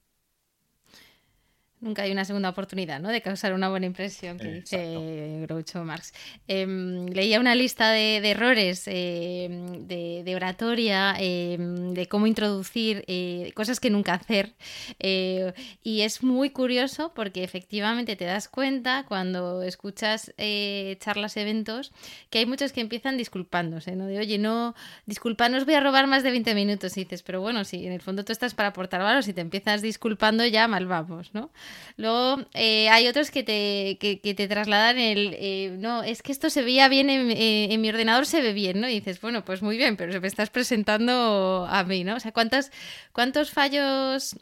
[1.81, 3.09] Nunca hay una segunda oportunidad, ¿no?
[3.09, 6.13] De causar una buena impresión, que dice Groucho Marx.
[6.49, 13.79] Em, leía una lista de, errores em, de, oratoria, em, de cómo introducir eh, cosas
[13.79, 14.55] que nunca hacer.
[14.99, 15.53] Eh,
[15.85, 21.93] y es muy curioso porque efectivamente te das cuenta cuando escuchas eh, charlas, eventos,
[22.31, 24.07] que hay muchos que empiezan disculpándose, ¿no?
[24.07, 24.75] De, oye, no,
[25.07, 26.97] disculpa, no os voy a robar más de 20 minutos.
[26.97, 29.43] Y dices, pero bueno, si en el fondo tú estás para aportar valor, si te
[29.43, 31.51] empiezas disculpando ya mal vamos, ¿no?
[31.99, 36.49] Luego eh, hay otros que te, que, te trasladan el, eh, no, es que esto
[36.49, 38.89] se veía bien eh, en, mi ordenador, se ve bien, ¿no?
[38.89, 42.15] Y dices, bueno, pues muy bien, pero se me estás presentando a mí, ¿no?
[42.15, 42.71] O sea, ¿cuántos,
[43.13, 44.37] cuántos fallos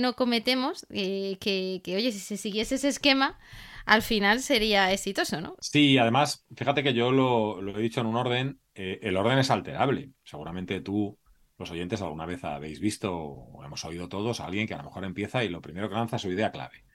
[0.00, 3.40] no cometemos que, que, oye, si se siguiese ese esquema,
[3.86, 5.56] al final sería exitoso, ¿no?
[5.58, 9.50] Sí, además, fíjate que yo lo, lo he dicho en un orden, el orden es
[9.50, 10.12] alterable.
[10.22, 11.18] Seguramente tú
[11.60, 14.84] los oyentes alguna vez habéis visto o hemos oído todos a alguien que a lo
[14.84, 16.86] mejor empieza y lo primero que lanza es su idea clave.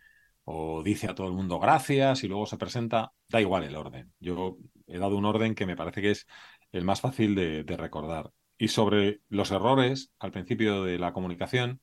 [0.43, 3.13] O dice a todo el mundo gracias y luego se presenta.
[3.29, 4.11] Da igual el orden.
[4.19, 6.27] Yo he dado un orden que me parece que es
[6.71, 8.31] el más fácil de, recordar.
[8.57, 11.79] Y sobre los errores al principio de la comunicación,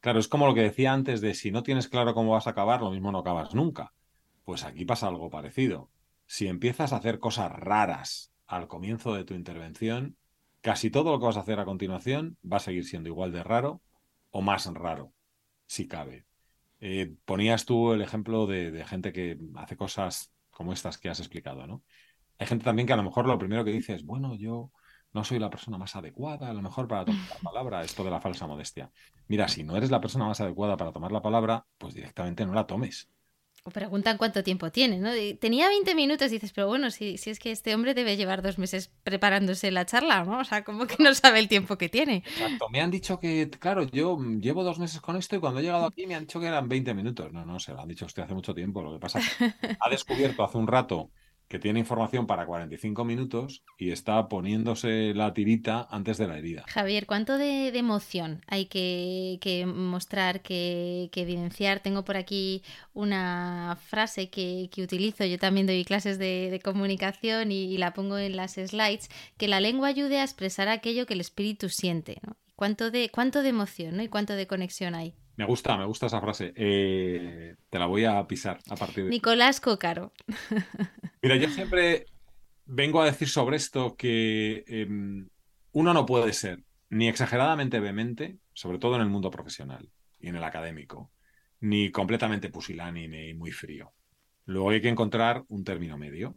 [0.00, 2.50] claro, es como lo que decía antes de si no tienes claro cómo vas a
[2.50, 3.94] acabar, lo mismo no acabas nunca.
[4.44, 5.90] Pues aquí pasa algo parecido.
[6.26, 10.18] Si empiezas a hacer cosas raras al comienzo de tu intervención,
[10.60, 13.42] casi todo lo que vas a hacer a continuación va a seguir siendo igual de
[13.42, 13.82] raro
[14.30, 15.12] o más raro,
[15.66, 16.26] si cabe.
[16.80, 21.66] Eh, ponías tú el ejemplo de, gente que hace cosas como estas que has explicado,
[21.66, 21.82] ¿no?
[22.38, 24.70] Hay gente también que a lo mejor lo primero que dice es, bueno, yo
[25.12, 28.10] no soy la persona más adecuada, a lo mejor para tomar la palabra, esto de
[28.10, 28.90] la falsa modestia.
[29.26, 32.54] Mira, si no eres la persona más adecuada para tomar la palabra, pues directamente no
[32.54, 33.10] la tomes.
[33.64, 35.10] O preguntan cuánto tiempo tiene, ¿no?
[35.38, 38.58] Tenía 20 minutos dices, pero bueno, si, si es que este hombre debe llevar dos
[38.58, 40.38] meses preparándose la charla, ¿no?
[40.38, 42.22] O sea, como que no sabe el tiempo que tiene.
[42.26, 42.68] Exacto.
[42.70, 45.86] Me han dicho que, claro, yo llevo dos meses con esto y cuando he llegado
[45.86, 47.32] aquí me han dicho que eran 20 minutos.
[47.32, 48.82] No, no, se lo han dicho usted hace mucho tiempo.
[48.82, 51.10] Lo que pasa es que ha descubierto hace un rato
[51.48, 56.64] que tiene información para 45 minutos y está poniéndose la tirita antes de la herida.
[56.68, 61.80] Javier, ¿cuánto de, emoción hay que, mostrar, que, evidenciar?
[61.80, 62.62] Tengo por aquí
[62.94, 68.54] una frase que, utilizo, yo también doy clases de, comunicación y, la pongo en las
[68.54, 72.20] slides, que la lengua ayude a expresar aquello que el espíritu siente.
[72.56, 75.14] ¿Cuánto, de, ¿Cuánto de emoción y cuánto de conexión hay?
[75.38, 76.52] Me gusta, me gusta esa frase.
[76.56, 79.10] Eh, te la voy a pisar a partir de.
[79.10, 80.12] Nicolás Cócaro.
[81.22, 82.06] Mira, yo siempre
[82.64, 85.28] vengo a decir sobre esto que em,
[85.70, 90.34] uno no puede ser ni exageradamente vehemente, sobre todo en el mundo profesional y en
[90.34, 91.12] el académico,
[91.60, 93.92] ni completamente pusilánime ni muy frío.
[94.44, 96.34] Luego hay que encontrar un término medio.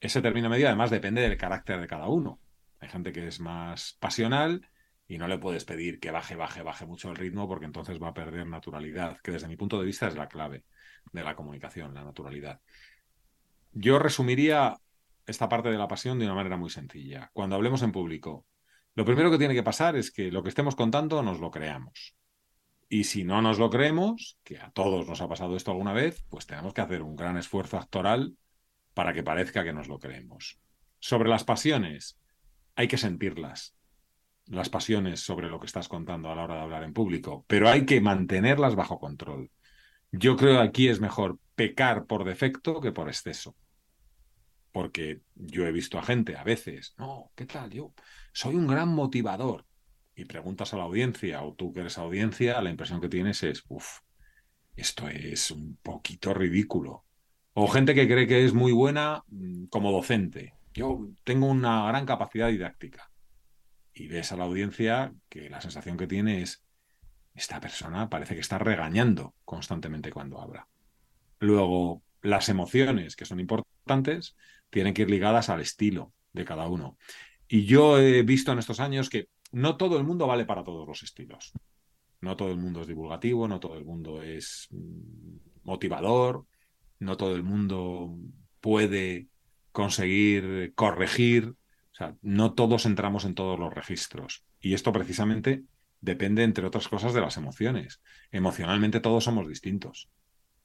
[0.00, 2.40] Ese término medio además depende del carácter de cada uno.
[2.80, 4.68] Hay gente que es más pasional
[5.06, 8.08] y no le puedes pedir que baje, baje, baje mucho el ritmo porque entonces va
[8.08, 10.64] a perder naturalidad, que desde mi punto de vista es la clave
[11.12, 12.60] de la comunicación, la naturalidad.
[13.72, 14.78] Yo resumiría
[15.26, 17.30] esta parte de la pasión de una manera muy sencilla.
[17.32, 18.46] Cuando hablemos en público,
[18.94, 22.14] lo primero que tiene que pasar es que lo que estemos contando nos lo creamos.
[22.88, 26.24] Y si no nos lo creemos, que a todos nos ha pasado esto alguna vez,
[26.28, 28.36] pues tenemos que hacer un gran esfuerzo actoral
[28.92, 30.60] para que parezca que nos lo creemos.
[31.00, 32.18] Sobre las pasiones,
[32.76, 33.74] hay que sentirlas.
[34.46, 37.68] Las pasiones sobre lo que estás contando a la hora de hablar en público, pero
[37.68, 39.50] hay que mantenerlas bajo control.
[40.12, 43.56] Yo creo que aquí es mejor pecar por defecto que por exceso.
[44.70, 47.70] Porque yo he visto a gente a veces, no, ¿qué tal?
[47.70, 47.94] Yo
[48.32, 49.66] soy un gran motivador
[50.14, 53.64] y preguntas a la audiencia o tú que eres audiencia, la impresión que tienes es,
[53.68, 54.00] uff,
[54.76, 57.04] esto es un poquito ridículo.
[57.52, 60.54] O gente que cree que es muy buena mm, como docente.
[60.72, 63.10] Yo tengo una gran capacidad didáctica.
[63.94, 66.64] Y ves a la audiencia que la sensación que tiene es,
[67.34, 70.68] esta persona parece que está regañando constantemente cuando habla.
[71.38, 74.36] Luego, las emociones, que son importantes,
[74.70, 76.96] tienen que ir ligadas al estilo de cada uno.
[77.48, 80.86] Y yo he visto en estos años que no todo el mundo vale para todos
[80.86, 81.52] los estilos.
[82.20, 86.46] No todo el mundo es divulgativo, no todo el mundo es mm, motivador,
[86.98, 88.16] no todo el mundo
[88.60, 89.28] puede
[89.72, 91.54] conseguir corregir.
[91.94, 94.44] O sea, no todos entramos en todos los registros.
[94.60, 95.62] Y esto precisamente
[96.00, 98.00] depende, entre otras cosas, de las emociones.
[98.32, 100.10] Emocionalmente todos somos distintos.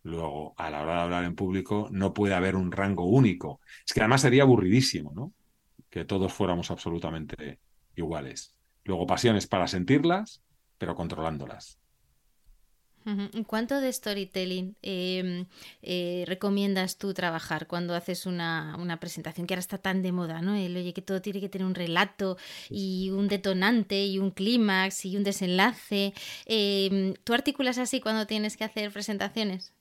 [0.02, 3.62] Luego, a la hora de hablar en público, no puede haber un rango único.
[3.86, 5.32] Es que además sería aburridísimo, ¿no?
[5.92, 7.60] Que todos fuéramos absolutamente
[7.96, 8.56] iguales.
[8.84, 10.42] Luego pasiones para sentirlas,
[10.80, 11.80] pero controlándolas.
[13.48, 15.46] ¿Cuánto de storytelling em,
[15.82, 20.56] eh, recomiendas tú trabajar cuando haces una, presentación que ahora está tan de moda, ¿no?
[20.56, 22.38] El oye que todo tiene que tener un relato
[22.70, 26.14] y un detonante y un clímax y un desenlace.
[26.46, 29.74] Em, ¿Tú articulas así cuando tienes que hacer presentaciones?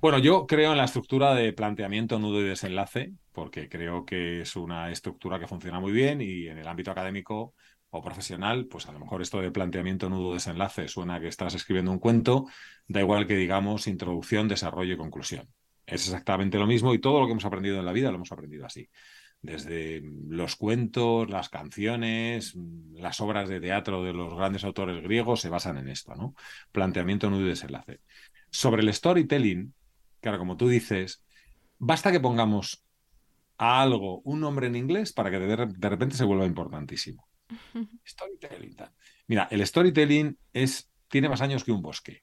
[0.00, 4.56] Bueno, yo creo en la estructura de planteamiento, nudo y desenlace, porque creo que es
[4.56, 7.54] una estructura que funciona muy bien y en el ámbito académico
[7.90, 11.90] o profesional, pues a lo mejor esto de planteamiento, nudo, desenlace suena que estás escribiendo
[11.90, 12.46] un cuento,
[12.86, 15.48] da igual que digamos introducción, desarrollo y conclusión.
[15.86, 18.30] Es exactamente lo mismo y todo lo que hemos aprendido en la vida lo hemos
[18.30, 18.88] aprendido así.
[19.42, 22.54] Desde los cuentos, las canciones,
[22.92, 26.34] las obras de teatro de los grandes autores griegos se basan en esto, ¿no?
[26.70, 28.00] Planteamiento, nudo y desenlace.
[28.50, 29.74] Sobre el storytelling,
[30.20, 31.24] claro, como tú dices,
[31.78, 32.84] basta que pongamos
[33.56, 37.29] a algo un nombre en inglés para que de repente se vuelva importantísimo.
[38.06, 38.76] Storytelling.
[39.26, 42.22] Mira, el storytelling es, tiene más años que un bosque,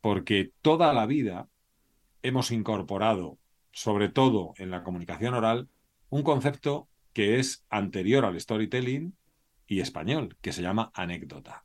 [0.00, 1.48] porque toda la vida
[2.22, 3.38] hemos incorporado,
[3.72, 5.68] sobre todo en la comunicación oral,
[6.10, 9.16] un concepto que es anterior al storytelling
[9.66, 11.64] y español, que se llama anécdota,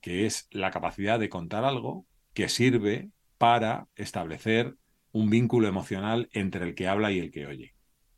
[0.00, 4.76] que es la capacidad de contar algo que sirve para establecer
[5.12, 7.71] un vínculo emocional entre el que habla y el que oye.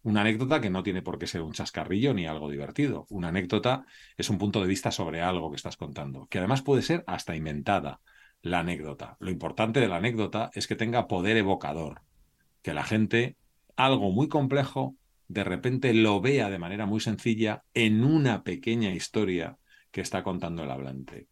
[0.04, 3.06] Una anécdota que no tiene por qué ser un chascarrillo ni algo divertido.
[3.08, 3.86] Una anécdota
[4.18, 7.34] es un punto de vista sobre algo que estás contando, que además puede ser hasta
[7.34, 8.02] inventada
[8.42, 9.16] la anécdota.
[9.18, 12.02] Lo importante de la anécdota es que tenga poder evocador,
[12.60, 13.38] que la gente,
[13.76, 14.94] algo muy complejo,
[15.28, 19.56] de repente lo vea de manera muy sencilla en una pequeña historia
[19.90, 21.28] que está contando el hablante.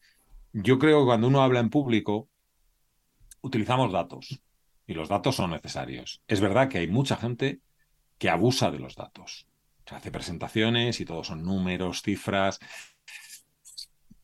[0.54, 2.30] Yo creo que cuando uno habla en público,
[3.42, 4.40] utilizamos datos
[4.86, 6.22] y los datos son necesarios.
[6.26, 7.60] Es verdad que hay mucha gente
[8.22, 9.48] que abusa de los datos.
[9.84, 12.60] Se hace presentaciones y todos son números, cifras.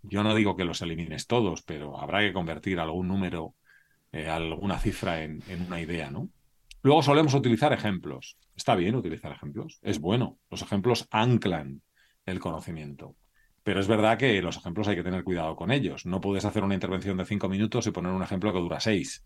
[0.03, 3.57] Yo no digo que los elimines todos, pero habrá que convertir algún número,
[4.13, 6.29] eh, alguna cifra en, en una idea, ¿no?
[6.83, 8.39] Luego solemos utilizar ejemplos.
[8.55, 10.39] Está bien utilizar ejemplos, es bueno.
[10.49, 11.83] Los ejemplos anclan
[12.25, 13.17] el conocimiento.
[13.65, 16.07] Pero es verdad que los ejemplos hay que tener cuidado con ellos.
[16.07, 19.25] No puedes hacer una intervención de cinco minutos y poner un ejemplo que dura seis.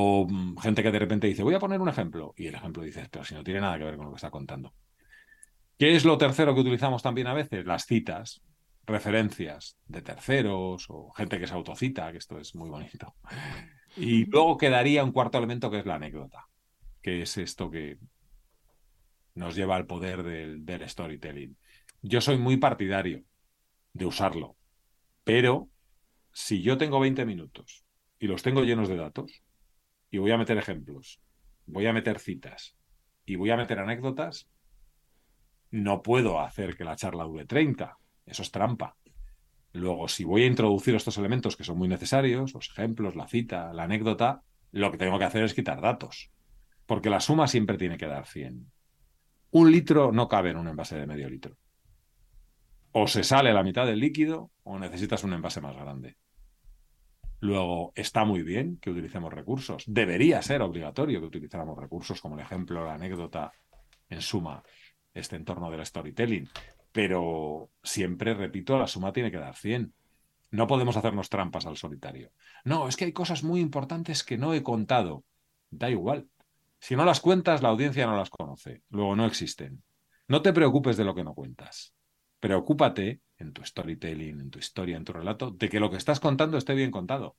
[0.00, 2.32] O mm, gente que de repente dice, voy a poner un ejemplo.
[2.36, 4.30] Y el ejemplo dice, pero si no tiene nada que ver con lo que está
[4.30, 4.72] contando.
[5.76, 7.66] ¿Qué es lo tercero que utilizamos también a veces?
[7.66, 8.40] Las citas,
[8.86, 13.16] referencias de terceros o gente que se autocita, que esto es muy bonito.
[13.96, 16.46] Y luego quedaría un cuarto elemento que es la anécdota,
[17.02, 17.98] que es esto que
[19.34, 21.56] nos lleva al poder del, del storytelling.
[22.02, 23.24] Yo soy muy partidario
[23.94, 24.56] de usarlo,
[25.24, 25.68] pero
[26.32, 27.84] si yo tengo 20 minutos
[28.20, 29.42] y los tengo llenos de datos,
[30.10, 31.20] y voy a meter ejemplos,
[31.66, 32.76] voy a meter citas
[33.24, 34.48] y voy a meter anécdotas,
[35.70, 37.98] no puedo hacer que la charla dure 30.
[38.24, 38.96] Eso es trampa.
[39.72, 43.72] Luego, si voy a introducir estos elementos que son muy necesarios, los ejemplos, la cita,
[43.74, 44.42] la anécdota,
[44.72, 46.30] lo que tengo que hacer es quitar datos.
[46.86, 48.70] Porque la suma siempre tiene que dar 100.
[49.50, 51.56] Un litro no cabe en un envase de medio litro.
[52.92, 56.16] O se sale la mitad del líquido o necesitas un envase más grande.
[57.40, 59.84] Luego, está muy bien que utilicemos recursos.
[59.86, 63.52] Debería ser obligatorio que utilizáramos recursos como el ejemplo, la anécdota,
[64.08, 64.62] en suma,
[65.14, 66.48] este entorno del storytelling.
[66.90, 69.92] Pero siempre, repito, la suma tiene que dar 100.
[70.50, 72.32] No podemos hacernos trampas al solitario.
[72.64, 75.24] No, es que hay cosas muy importantes que no he contado.
[75.70, 76.28] Da igual.
[76.80, 78.82] Si no las cuentas, la audiencia no las conoce.
[78.88, 79.82] Luego no existen.
[80.26, 81.94] No te preocupes de lo que no cuentas.
[82.40, 86.20] Preocúpate en tu storytelling, en tu historia, en tu relato, de que lo que estás
[86.20, 87.36] contando esté bien contado.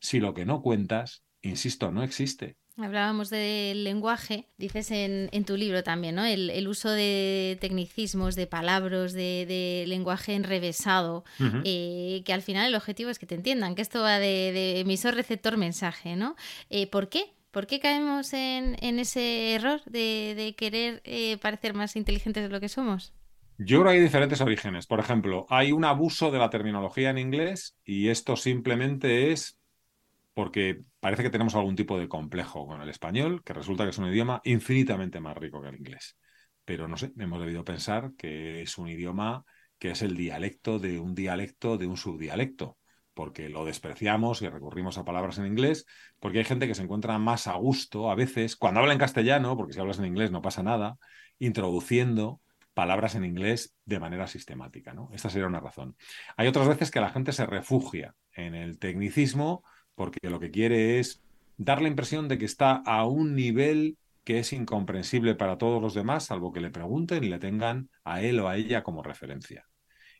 [0.00, 2.56] Si lo que no cuentas, insisto, no existe.
[2.76, 6.24] Hablábamos del lenguaje, dices en, tu libro también, ¿no?
[6.24, 11.24] El, uso de tecnicismos, de palabras, de, lenguaje enrevesado,
[11.64, 15.16] eh, que al final el objetivo es que te entiendan, que esto va de, emisor,
[15.16, 16.36] receptor, mensaje, ¿no?
[16.70, 17.32] Eh, ¿Por qué?
[17.50, 22.68] ¿Por qué caemos en, ese error de, querer eh, parecer más inteligentes de lo que
[22.68, 23.12] somos?
[23.60, 24.86] Yo creo que hay diferentes orígenes.
[24.86, 29.58] Por ejemplo, hay un abuso de la terminología en inglés y esto simplemente es
[30.32, 33.98] porque parece que tenemos algún tipo de complejo con el español, que resulta que es
[33.98, 36.16] un idioma infinitamente más rico que el inglés.
[36.64, 39.44] Pero no sé, hemos debido pensar que es un idioma
[39.78, 42.78] que es el dialecto de un dialecto de un subdialecto,
[43.14, 45.84] porque lo despreciamos y recurrimos a palabras en inglés,
[46.20, 49.56] porque hay gente que se encuentra más a gusto a veces, cuando habla en castellano,
[49.56, 50.96] porque si hablas en inglés no pasa nada,
[51.40, 52.40] introduciendo
[52.78, 54.94] palabras en inglés de manera sistemática.
[54.94, 55.10] ¿no?
[55.12, 55.96] Esta sería una razón.
[56.36, 59.64] Hay otras veces que la gente se refugia en el tecnicismo
[59.96, 61.20] porque lo que quiere es
[61.56, 65.92] dar la impresión de que está a un nivel que es incomprensible para todos los
[65.92, 69.66] demás, salvo que le pregunten y le tengan a él o a ella como referencia.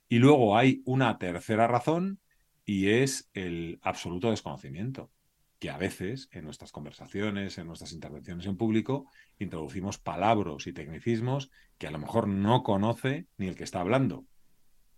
[0.09, 2.19] Y luego hay una tercera razón
[2.65, 5.13] y es el absoluto desconocimiento
[5.59, 9.07] que a veces en nuestras conversaciones, en nuestras intervenciones en público,
[9.39, 14.25] introducimos palabras y tecnicismos que a lo mejor no conoce ni el que está hablando.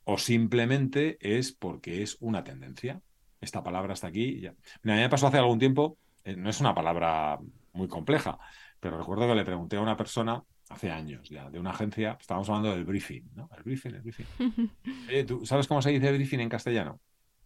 [0.04, 3.00] O simplemente es porque es una tendencia.
[3.40, 4.54] Esta palabra está aquí ya.
[4.82, 7.38] Mira, a mí me pasó hace algún tiempo, eh, no es una palabra
[7.72, 8.38] muy compleja,
[8.80, 12.48] pero recuerdo que le pregunté a una persona hace años ya, de una agencia, estábamos
[12.48, 13.48] hablando del briefing, ¿no?
[13.56, 14.26] El briefing, el briefing.
[15.26, 17.00] ¿tú sabes cómo se dice briefing en castellano?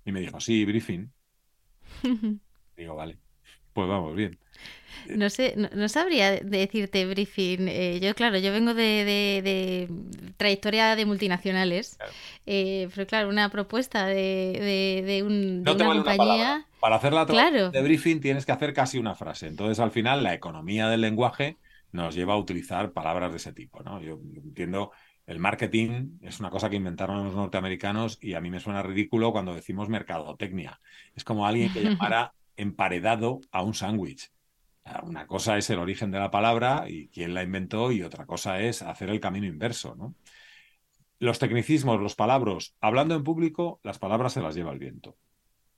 [0.04, 1.10] Y me dijo, sí, briefing.
[2.76, 3.18] Digo, vale,
[3.72, 4.38] pues vamos, bien.
[5.08, 7.68] No sé, no, sabría decirte briefing.
[7.68, 9.88] Eh, yo, claro, yo vengo de,
[10.36, 11.98] trayectoria de multinacionales,
[12.46, 16.66] eh, pero claro, una propuesta de, una compañía.
[16.80, 17.70] Para hacer la claro.
[17.70, 19.46] de briefing tienes que hacer casi una frase.
[19.46, 21.56] Entonces, al final, la economía del lenguaje
[21.92, 23.82] nos lleva a utilizar palabras de ese tipo.
[23.82, 24.00] ¿no?
[24.00, 24.92] Yo entiendo
[25.26, 29.32] el marketing es una cosa que inventaron los norteamericanos y a mí me suena ridículo
[29.32, 30.80] cuando decimos mercadotecnia.
[31.14, 34.30] Es como alguien que llamara emparedado a un sándwich.
[35.02, 38.60] Una cosa es el origen de la palabra y quién la inventó y otra cosa
[38.60, 39.94] es hacer el camino inverso.
[39.96, 40.14] ¿no?
[41.18, 45.16] Los tecnicismos, los palabras, hablando en público, las palabras se las lleva el viento.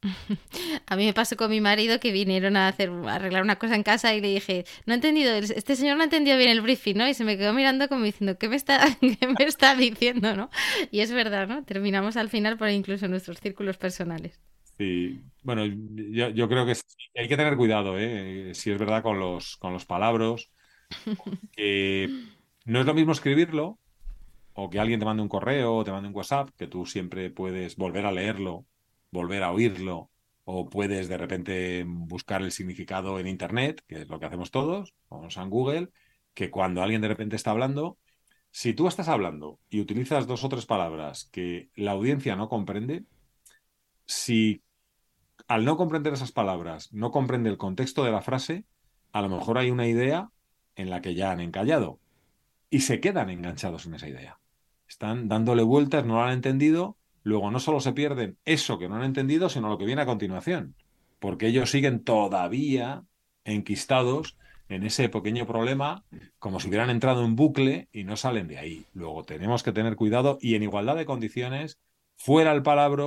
[0.86, 3.82] A mí me pasó con mi marido que vinieron a hacer arreglar una cosa en
[3.82, 6.96] casa y le dije, no he entendido, este señor no ha entendido bien el briefing,
[6.96, 7.08] ¿no?
[7.08, 10.50] Y se me quedó mirando como diciendo, ¿qué me está, qué me está diciendo, no?
[10.90, 11.64] Y es verdad, ¿no?
[11.64, 14.40] Terminamos al final por incluso nuestros círculos personales.
[14.78, 16.74] Sí, bueno, yo, creo que
[17.14, 18.52] hay que tener cuidado, ¿eh?
[18.54, 20.50] Si es verdad con los, con los palabras,
[21.52, 22.08] que
[22.66, 23.78] no es lo mismo escribirlo
[24.54, 27.30] o que alguien te mande un correo o te mande un WhatsApp, que tú siempre
[27.30, 28.66] puedes volver a leerlo,
[29.10, 30.10] volver a oírlo,
[30.44, 34.94] o puedes de repente buscar el significado en Internet, que es lo que hacemos todos,
[35.08, 35.88] o en Google,
[36.34, 37.98] que cuando alguien de repente está hablando,
[38.50, 43.04] si tú estás hablando y utilizas dos o tres palabras que la audiencia no comprende,
[44.06, 44.62] si
[45.48, 48.64] al no comprender esas palabras, no comprende el contexto de la frase,
[49.12, 50.30] a lo mejor hay una idea
[50.74, 52.00] en la que ya han encallado
[52.70, 54.40] y se quedan enganchados en esa idea.
[54.88, 58.96] Están dándole vueltas, no lo han entendido, luego no solo se pierden eso que no
[58.96, 60.74] han entendido, sino lo que viene a continuación,
[61.18, 63.04] porque ellos siguen todavía
[63.44, 64.36] enquistados
[64.68, 66.04] en ese pequeño problema,
[66.38, 68.84] como si hubieran entrado en bucle y no salen de ahí.
[68.94, 71.78] Luego tenemos que tener cuidado y en igualdad de condiciones,
[72.16, 73.04] fuera el palabra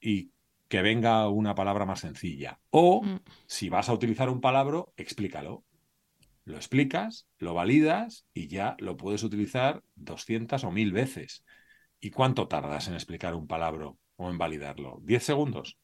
[0.00, 0.30] y
[0.68, 2.60] que venga una palabra más sencilla.
[2.70, 3.20] O mm.
[3.46, 5.64] si vas a utilizar un palabra, explícalo.
[6.44, 11.44] Lo explicas, lo validas y ya lo puedes utilizar 200 o 1000 veces.
[11.98, 15.00] ¿Y cuánto tardas en explicar un palabra o en validarlo?
[15.02, 15.78] ¿10 segundos?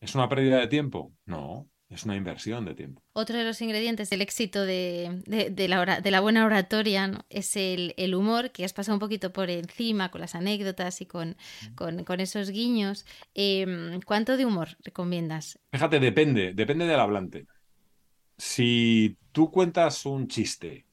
[0.00, 1.12] ¿Es una pérdida de tiempo?
[1.24, 1.68] No.
[1.90, 3.02] Es una inversión de tiempo.
[3.12, 8.50] Otro de los ingredientes del éxito de, la, de la, buena oratoria es el, humor,
[8.50, 11.36] que has pasado un poquito por encima con las anécdotas y con,
[11.74, 13.04] con, esos guiños.
[13.34, 15.58] Em, ¿Cuánto de humor recomiendas?
[15.72, 17.46] Fíjate, depende, depende del hablante.
[18.38, 20.86] Si tú cuentas un chiste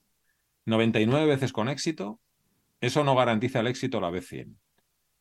[0.66, 2.20] 99 veces con éxito,
[2.82, 4.60] eso no garantiza el éxito a la vez 100.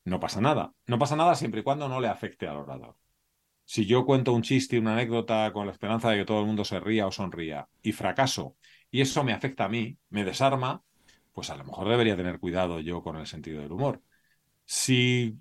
[0.04, 0.74] No pasa nada.
[0.86, 2.96] No pasa nada siempre y cuando no le afecte al orador
[3.70, 6.64] si yo cuento un chiste, una anécdota con la esperanza de que todo el mundo
[6.64, 8.56] se ría o sonría y fracaso
[8.90, 10.82] y eso me afecta a mí, me desarma,
[11.32, 14.02] pues a lo mejor debería tener cuidado yo con el sentido del humor.
[14.64, 15.38] Si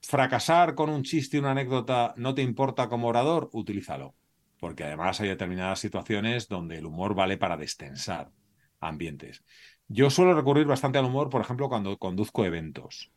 [0.00, 4.14] fracasar con un chiste una anécdota no te importa como orador, utilízalo,
[4.58, 8.32] porque además hay determinadas situaciones donde el humor vale para destensar
[8.80, 9.44] ambientes.
[9.88, 13.12] Yo suelo recurrir bastante al humor, por ejemplo, cuando conduzco eventos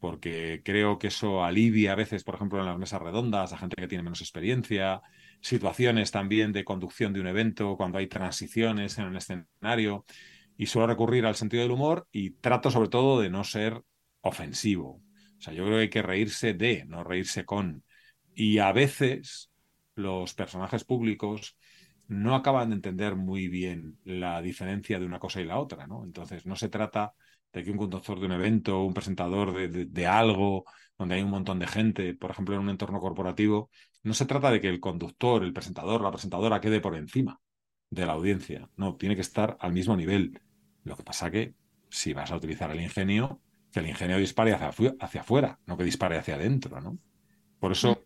[0.00, 3.76] porque creo que eso alivia a veces, por ejemplo, en las mesas redondas a gente
[3.76, 5.02] que tiene menos experiencia,
[5.40, 10.04] situaciones también de conducción de un evento, cuando hay transiciones en un escenario,
[10.56, 13.82] y suelo recurrir al sentido del humor y trato sobre todo de no ser
[14.20, 15.02] ofensivo.
[15.38, 17.84] O sea, yo creo que hay que reírse de, no reírse con.
[18.34, 19.50] Y a veces
[19.94, 21.56] los personajes públicos
[22.08, 26.04] no acaban de entender muy bien la diferencia de una cosa y la otra, ¿no?
[26.04, 27.14] Entonces, no se trata
[27.56, 30.66] de que un conductor de un evento, un presentador de, algo,
[30.98, 33.70] donde hay un montón de gente, por ejemplo, en un entorno corporativo,
[34.02, 37.40] no se trata de que el conductor, el presentador, la presentadora quede por encima
[37.88, 38.68] de la audiencia.
[38.76, 40.38] No, tiene que estar al mismo nivel.
[40.84, 41.54] Lo que pasa que
[41.88, 43.40] si vas a utilizar el ingenio,
[43.72, 46.98] que el ingenio dispare hacia, hacia afuera, no que dispare hacia adentro, ¿no?
[47.58, 48.04] Por eso,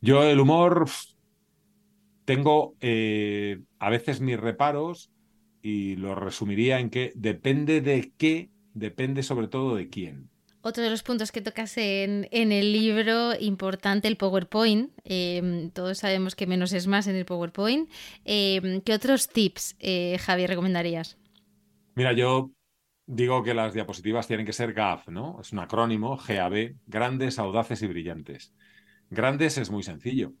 [0.00, 0.88] yo el humor
[2.24, 5.10] tengo eh, a veces mis reparos
[5.62, 10.30] y lo resumiría en que depende de qué depende sobre todo de quién.
[10.60, 14.90] Otro de los puntos que tocas en, el libro, importante, el PowerPoint.
[15.04, 17.88] Em, todos sabemos que menos es más en el PowerPoint.
[18.24, 21.16] Em, ¿Qué otros tips, eh, Javi, recomendarías?
[21.94, 22.50] Mira, yo
[23.06, 25.40] digo que las diapositivas tienen que ser GAF, ¿no?
[25.40, 28.52] Es un acrónimo, GAB, grandes, audaces y brillantes.
[29.10, 30.34] Grandes es muy sencillo.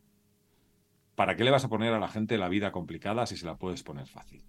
[1.14, 3.56] ¿Para qué le vas a poner a la gente la vida complicada si se la
[3.56, 4.44] puedes poner fácil?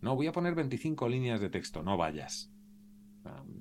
[0.00, 2.53] No, voy a poner 25 líneas de texto, no vayas.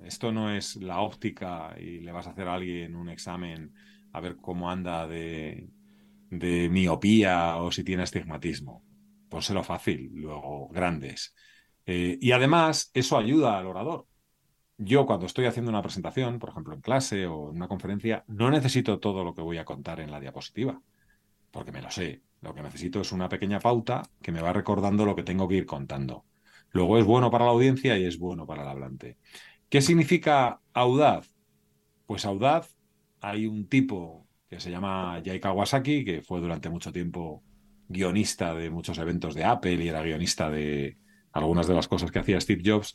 [0.03, 3.73] Esto no es la óptica y le vas a hacer a alguien un examen
[4.11, 5.69] a ver cómo anda de,
[6.29, 8.83] miopía o si tiene astigmatismo.
[9.29, 11.33] Pónselo fácil, luego grandes.
[11.85, 14.07] Eh, y además, eso ayuda al orador.
[14.77, 18.49] Yo cuando estoy haciendo una presentación, por ejemplo en clase o en una conferencia, no
[18.49, 20.81] necesito todo lo que voy a contar en la diapositiva,
[21.51, 22.21] porque me lo sé.
[22.41, 25.55] Lo que necesito es una pequeña pauta que me va recordando lo que tengo que
[25.55, 26.25] ir contando.
[26.71, 29.17] Luego es bueno para la audiencia y es bueno para el hablante.
[29.73, 31.33] ¿Qué significa audaz?
[32.05, 32.77] Pues audaz,
[33.19, 37.43] hay un tipo que se llama Jay Kawasaki, que fue durante mucho tiempo
[37.87, 40.99] guionista de muchos eventos de Apple y era guionista de
[41.31, 42.93] algunas de las cosas que hacía Steve Jobs.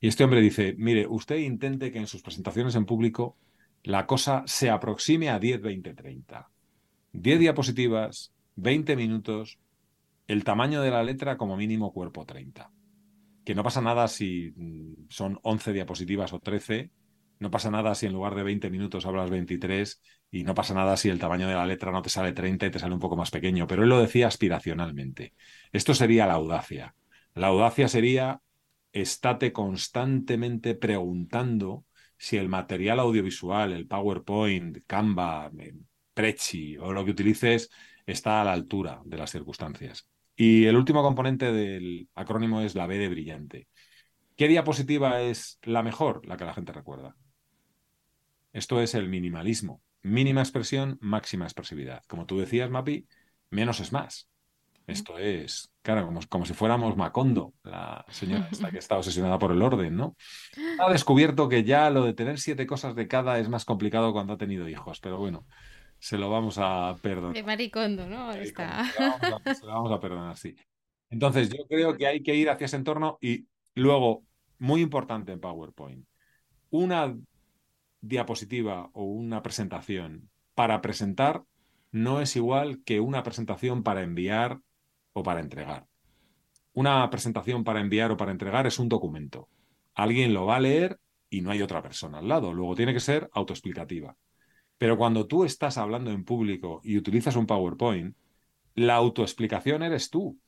[0.00, 3.38] Y este hombre dice, mire, usted intente que en sus presentaciones en público
[3.82, 6.50] la cosa se aproxime a 10, 20, 30.
[7.14, 9.58] 10 diapositivas, 20 minutos,
[10.26, 12.70] el tamaño de la letra como mínimo cuerpo 30
[13.48, 16.90] que no pasa nada si mm, son 11 diapositivas o 13,
[17.38, 20.98] no pasa nada si en lugar de 20 minutos hablas 23 y no pasa nada
[20.98, 23.16] si el tamaño de la letra no te sale 30 y te sale un poco
[23.16, 25.32] más pequeño, pero él lo decía aspiracionalmente.
[25.72, 26.94] Esto sería la audacia.
[27.32, 28.42] La audacia sería
[28.92, 31.86] estate constantemente preguntando
[32.18, 35.72] si el material audiovisual, el PowerPoint, Canva, eh,
[36.12, 37.70] Prezi o lo que utilices
[38.04, 40.06] está a la altura de las circunstancias.
[40.40, 43.66] Y el último componente del acrónimo es la B de brillante.
[44.36, 46.24] ¿Qué diapositiva es la mejor?
[46.26, 47.16] La que la gente recuerda.
[48.52, 49.82] Esto es el minimalismo.
[50.02, 52.04] Mínima expresión, máxima expresividad.
[52.06, 53.08] Como tú decías, Mapi,
[53.50, 54.30] menos es más.
[54.86, 59.50] Esto es, claro, como, como si fuéramos Macondo, la señora esta que está obsesionada por
[59.50, 60.16] el orden, ¿no?
[60.78, 64.34] Ha descubierto que ya lo de tener siete cosas de cada es más complicado cuando
[64.34, 65.46] ha tenido hijos, pero bueno,
[65.98, 67.34] se lo vamos a perdonar.
[67.34, 68.32] De maricondo, ¿no?
[68.32, 68.84] Está.
[68.84, 70.54] Se, lo vamos a, perdonar, sí.
[71.10, 74.24] Entonces, yo creo que hay que ir hacia ese entorno y luego,
[74.58, 76.06] muy importante en PowerPoint,
[76.70, 77.16] una
[78.00, 81.42] diapositiva o una presentación para presentar
[81.90, 84.60] no es igual que una presentación para enviar
[85.12, 85.86] o para entregar.
[86.72, 89.48] Una presentación para enviar o para entregar es un documento.
[89.94, 92.52] Alguien lo va a leer y no hay otra persona al lado.
[92.52, 94.16] Luego tiene que ser autoexplicativa.
[94.78, 98.16] Pero cuando tú estás hablando en público y utilizas un PowerPoint,
[98.74, 100.38] la autoexplicación eres tú.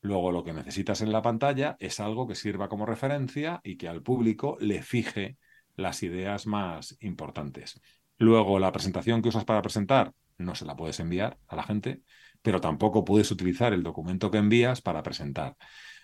[0.00, 3.88] Luego lo que necesitas en la pantalla es algo que sirva como referencia y que
[3.88, 5.36] al público le fije
[5.76, 7.80] las ideas más importantes.
[8.18, 12.02] Luego la presentación que usas para presentar no se la puedes enviar a la gente,
[12.42, 15.56] pero tampoco puedes utilizar el documento que envías para presentar.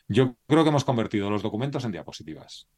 [0.08, 2.68] Yo creo que hemos convertido los documentos en diapositivas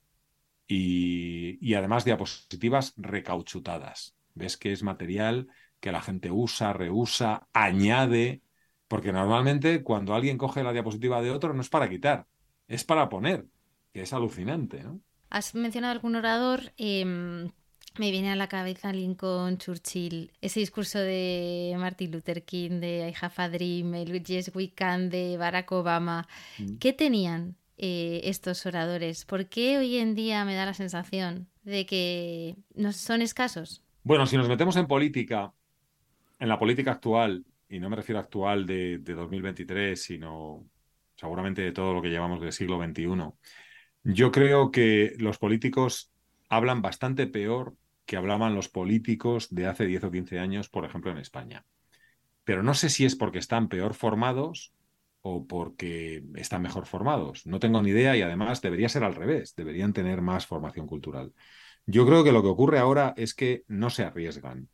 [0.67, 4.17] y, además diapositivas recauchutadas.
[4.35, 5.49] Ves que es material
[5.81, 8.43] que la gente usa, reusa, añade,
[8.89, 12.27] porque normalmente cuando alguien coge la diapositiva de otro no es para quitar,
[12.69, 13.47] es para poner,
[13.93, 15.01] que es alucinante, ¿no?
[15.31, 16.73] Has mencionado algún orador.
[16.77, 17.51] Em,
[17.99, 23.15] me viene a la cabeza Lincoln, Churchill, ese discurso de Martin Luther King, de I
[23.19, 26.29] Have a Dream, el Yes We Can de Barack Obama.
[26.59, 26.77] Mm.
[26.77, 29.25] ¿Qué tenían eh, estos oradores?
[29.25, 33.83] ¿Por qué hoy en día me da la sensación de que no son escasos?
[34.05, 35.53] Bueno, si nos metemos en política,
[36.39, 40.67] en la política actual, y no me refiero a actual de, de 2023, sino
[41.15, 43.07] seguramente de todo lo que llevamos del siglo XXI,
[44.05, 46.13] yo creo que los políticos
[46.49, 51.13] hablan bastante peor que hablaban los políticos de hace 10 o 15 años, por ejemplo,
[51.13, 51.65] en España.
[52.45, 54.75] Pero no sé si es porque están peor formados
[55.21, 57.47] o porque están mejor formados.
[57.47, 61.33] No tengo ni idea y además debería ser al revés, deberían tener más formación cultural.
[61.87, 64.69] Yo creo que lo que ocurre ahora es que no se arriesgan.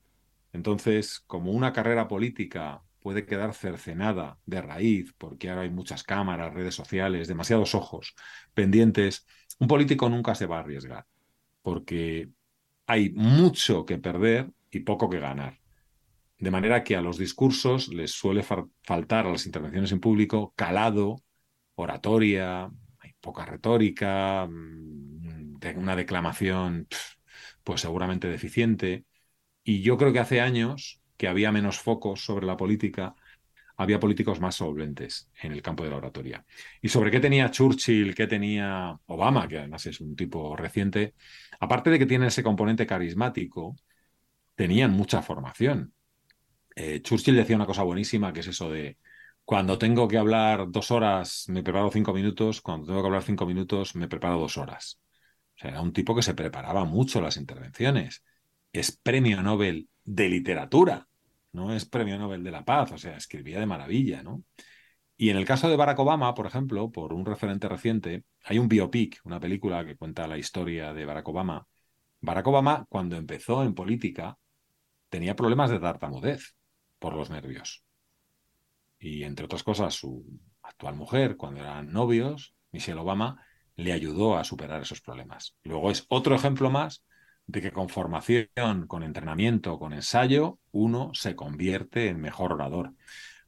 [0.52, 6.52] Entonces, como una carrera política puede quedar cercenada de raíz, porque ahora hay muchas cámaras,
[6.52, 8.14] redes sociales, demasiados ojos
[8.54, 9.26] pendientes,
[9.58, 11.06] un político nunca se va a arriesgar,
[11.62, 12.28] porque
[12.86, 15.58] hay mucho que perder y poco que ganar.
[16.38, 21.22] De manera que a los discursos les suele faltar a las intervenciones en público calado,
[21.74, 22.70] oratoria,
[23.20, 26.86] poca retórica, mm, una declamación
[27.64, 29.04] pues seguramente deficiente.
[29.64, 33.14] Y yo creo que hace años que había menos focos sobre la política,
[33.76, 36.44] había políticos más solventes en el campo de la oratoria.
[36.82, 41.14] ¿Y sobre qué tenía Churchill, qué tenía Obama, que además es un tipo reciente?
[41.60, 43.76] Aparte de que tiene ese componente carismático,
[44.54, 45.94] tenían mucha formación.
[46.74, 48.98] Eh, Churchill decía una cosa buenísima, que es eso de,
[49.48, 53.46] cuando tengo que hablar dos horas, me preparo cinco minutos, cuando tengo que hablar cinco
[53.46, 55.00] minutos, me preparo dos horas.
[55.56, 58.22] O sea, era un tipo que se preparaba mucho las intervenciones.
[58.74, 61.08] Es premio Nobel de literatura
[61.52, 64.44] no es premio Nobel de la Paz, o sea, escribía de maravilla, ¿no?
[65.16, 68.68] Y en el caso de Barack Obama, por ejemplo, por un referente reciente, hay un
[68.68, 71.66] biopic, una película que cuenta la historia de Barack Obama.
[72.20, 74.36] Barack Obama, cuando empezó en política,
[75.08, 76.54] tenía problemas de tartamudez
[76.98, 77.87] por los nervios.
[78.98, 80.24] Y entre otras cosas, su
[80.62, 83.44] actual mujer, cuando eran novios, Michelle Obama,
[83.76, 85.56] le ayudó a superar esos problemas.
[85.62, 87.04] Luego es otro ejemplo más
[87.46, 92.92] de que con formación, con entrenamiento, con ensayo, uno se convierte en mejor orador.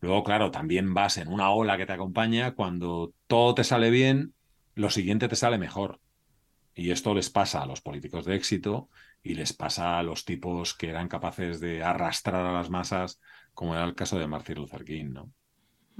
[0.01, 4.34] Luego, claro, también vas en una ola que te acompaña, cuando todo te sale bien,
[4.74, 6.01] lo siguiente te sale mejor.
[6.74, 8.88] Y esto les pasa a los políticos de éxito
[9.22, 13.20] y les pasa a los tipos que eran capaces de arrastrar a las masas,
[13.53, 15.32] como era el caso de Martin Luther King, ¿no?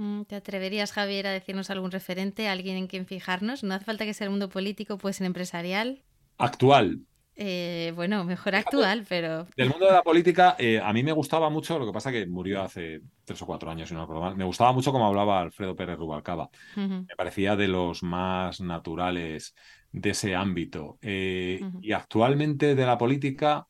[0.01, 3.63] Mm, ¿Te atreverías, Javier, a decirnos algún referente, alguien en quien fijarnos?
[3.63, 6.01] No hace falta que sea el mundo político, puede ser empresarial.
[6.39, 7.01] Actual,
[7.35, 9.47] eh, bueno, mejor actual, pero.
[9.55, 12.25] Del mundo de la política, eh, a mí me gustaba mucho, lo que pasa que
[12.25, 14.35] murió hace tres o cuatro años, si no recuerdo mal.
[14.35, 16.49] Me gustaba mucho cómo hablaba Alfredo Pérez Rubalcaba.
[16.75, 19.55] Me parecía de los más naturales
[19.91, 20.97] de ese ámbito.
[21.01, 23.67] Eh, y actualmente de la política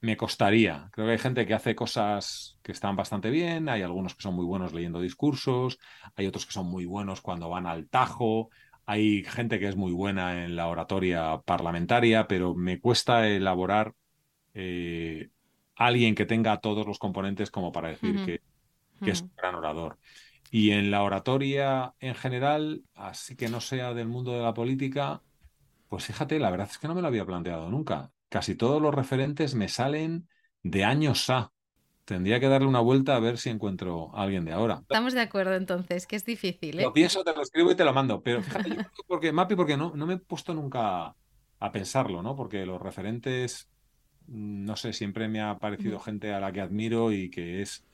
[0.00, 0.88] me costaría.
[0.92, 4.34] Creo que hay gente que hace cosas que están bastante bien, hay algunos que son
[4.34, 5.78] muy buenos leyendo discursos,
[6.14, 8.50] hay otros que son muy buenos cuando van al tajo.
[8.84, 13.94] Hay gente que es muy buena en la oratoria parlamentaria, pero me cuesta elaborar
[14.54, 15.30] eh,
[15.74, 19.98] alguien que tenga todos los componentes como para decir que, es un gran orador.
[20.50, 25.22] Y en la oratoria en general, así que no sea del mundo de la política,
[25.88, 28.12] pues fíjate, la verdad es que no me lo había planteado nunca.
[28.28, 30.28] Casi todos los referentes me salen
[30.62, 31.52] de años A.
[32.04, 34.78] Tendría que darle una vuelta a ver si encuentro a alguien de ahora.
[34.82, 36.78] Estamos de acuerdo entonces, que es difícil.
[36.78, 36.82] ¿eh?
[36.82, 38.22] Lo pienso, te lo escribo y te lo mando.
[38.22, 41.16] Pero fíjate, yo porque, Mapi, porque no, no me he puesto nunca
[41.58, 42.36] a pensarlo, ¿no?
[42.36, 43.68] Porque los referentes,
[44.28, 47.84] mm, no sé, siempre me ha parecido gente a la que admiro y que es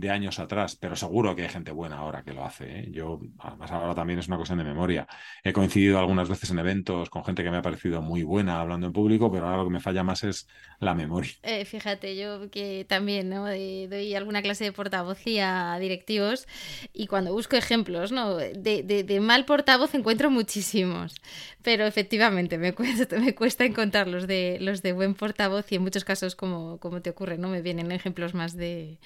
[0.00, 2.80] de años atrás, pero seguro que hay gente buena ahora que lo hace.
[2.80, 2.88] ¿eh?
[2.90, 5.06] Yo, además, ahora también es una cuestión de memoria.
[5.42, 8.86] He coincidido algunas veces en eventos con gente que me ha parecido muy buena hablando
[8.86, 10.46] en público, pero ahora lo que me falla más es
[10.78, 11.32] la memoria.
[11.42, 13.46] Eh, fíjate, yo que también ¿no?
[13.46, 16.46] doy alguna clase de portavocía a directivos
[16.92, 18.36] y cuando busco ejemplos ¿no?
[18.36, 21.16] de, mal portavoz encuentro muchísimos,
[21.62, 25.82] pero efectivamente me cuesta, me cuesta encontrar los de, los de buen portavoz y en
[25.82, 27.48] muchos casos, como, como te ocurre, ¿no?
[27.48, 28.98] me vienen ejemplos más de,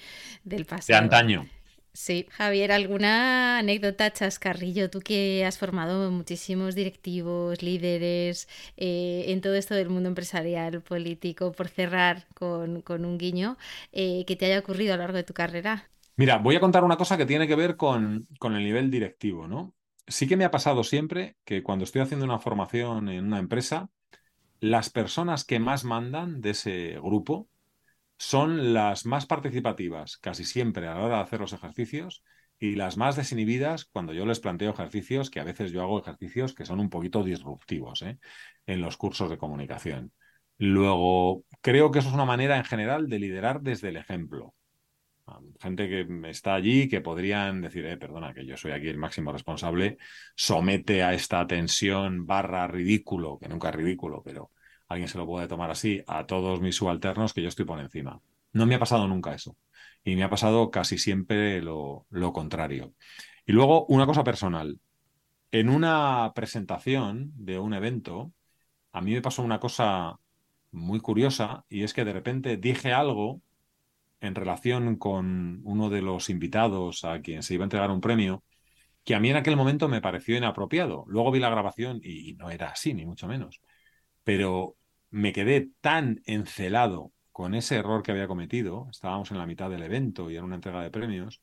[0.43, 1.47] del pasado de antaño.
[1.95, 4.89] Sí, Javier, ¿alguna anécdota chascarrillo?
[4.89, 11.51] Tú que has formado muchísimos directivos, líderes eh, en todo esto del mundo empresarial, político,
[11.51, 13.57] por cerrar con, un guiño,
[13.91, 15.87] eh, que te haya ocurrido a lo largo de tu carrera.
[16.15, 19.47] Mira, voy a contar una cosa que tiene que ver con, con el nivel directivo,
[19.47, 19.75] ¿no?
[20.07, 23.89] Sí que me ha pasado siempre que cuando estoy haciendo una formación en una empresa,
[24.59, 27.49] las personas que más mandan de ese grupo
[28.23, 32.23] son las más participativas, casi siempre a la hora de hacer los ejercicios,
[32.57, 36.53] y las más desinhibidas cuando yo les planteo ejercicios, que a veces yo hago ejercicios
[36.53, 38.19] que son un poquito disruptivos ¿eh?
[38.65, 40.13] en los cursos de comunicación.
[40.57, 44.53] Luego, creo que eso es una manera en general de liderar desde el ejemplo.
[45.59, 49.33] Gente que está allí que podrían decir, eh, perdona, que yo soy aquí el máximo
[49.33, 49.97] responsable,
[50.35, 54.51] somete a esta tensión barra ridículo, que nunca es ridículo, pero
[54.93, 58.21] alguien se lo puede tomar así, a todos mis subalternos que yo estoy por encima.
[58.53, 59.57] No me ha pasado nunca eso.
[60.03, 62.93] Y me ha pasado casi siempre lo, lo contrario.
[63.45, 64.79] Y luego, una cosa personal.
[65.51, 68.33] En una presentación de un evento,
[68.91, 70.19] a mí me pasó una cosa
[70.71, 73.41] muy curiosa y es que de repente dije algo
[74.21, 78.43] en relación con uno de los invitados a quien se iba a entregar un premio,
[79.03, 81.03] que a mí en aquel momento me pareció inapropiado.
[81.07, 83.61] Luego vi la grabación y, no era así, ni mucho menos.
[84.23, 84.77] Pero
[85.13, 89.83] me quedé tan encelado con ese error que había cometido, estábamos en la mitad del
[89.83, 91.39] evento y en una entrega de premios,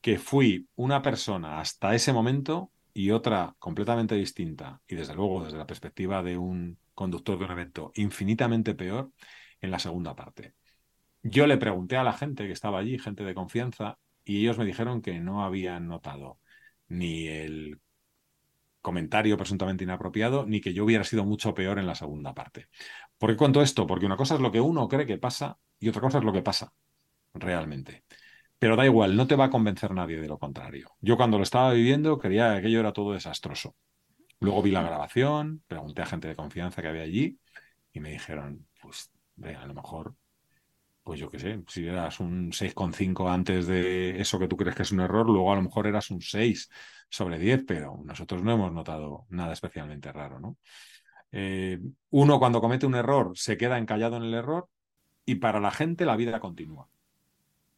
[0.00, 5.56] que fui una persona hasta ese momento y otra completamente distinta, y desde luego desde
[5.56, 9.12] la perspectiva de un conductor de un evento infinitamente peor
[9.60, 10.54] en la segunda parte.
[11.22, 14.64] Yo le pregunté a la gente que estaba allí, gente de confianza, y ellos me
[14.64, 16.40] dijeron que no habían notado
[16.88, 17.80] ni el
[18.82, 22.68] comentario presuntamente inapropiado, ni que yo hubiera sido mucho peor en la segunda parte.
[23.22, 23.86] ¿Por qué cuento esto?
[23.86, 26.32] Porque una cosa es lo que uno cree que pasa y otra cosa es lo
[26.32, 26.72] que pasa
[27.32, 28.02] realmente.
[28.58, 30.90] Pero da igual, no te va a convencer nadie de lo contrario.
[31.00, 33.76] Yo cuando lo estaba viviendo creía que aquello era todo desastroso.
[34.40, 37.38] Luego vi la grabación, pregunté a gente de confianza que había allí
[37.92, 39.12] y me dijeron, pues
[39.44, 40.16] a lo mejor
[41.04, 44.82] pues yo qué sé, si eras un 6,5 antes de eso que tú crees que
[44.82, 46.68] es un error, luego a lo mejor eras un 6
[47.08, 50.58] sobre 10, pero nosotros no hemos notado nada especialmente raro, ¿no?
[51.32, 51.80] Eh,
[52.10, 54.68] uno cuando comete un error se queda encallado en el error
[55.24, 56.88] y para la gente la vida continúa.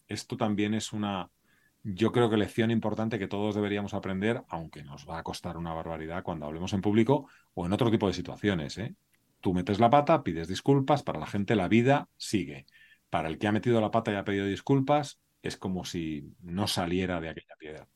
[0.09, 1.31] Esto también es una,
[1.83, 5.73] yo creo que lección importante que todos deberíamos aprender, aunque nos va a costar una
[5.73, 8.77] barbaridad cuando hablemos en público o en otro tipo de situaciones.
[8.79, 8.95] ¿eh?
[9.41, 12.67] Tú metes la pata, pides disculpas, para la gente la vida sigue
[13.15, 16.67] para el que ha metido la pata y ha pedido disculpas, es como si no
[16.67, 17.89] saliera de aquella piedra.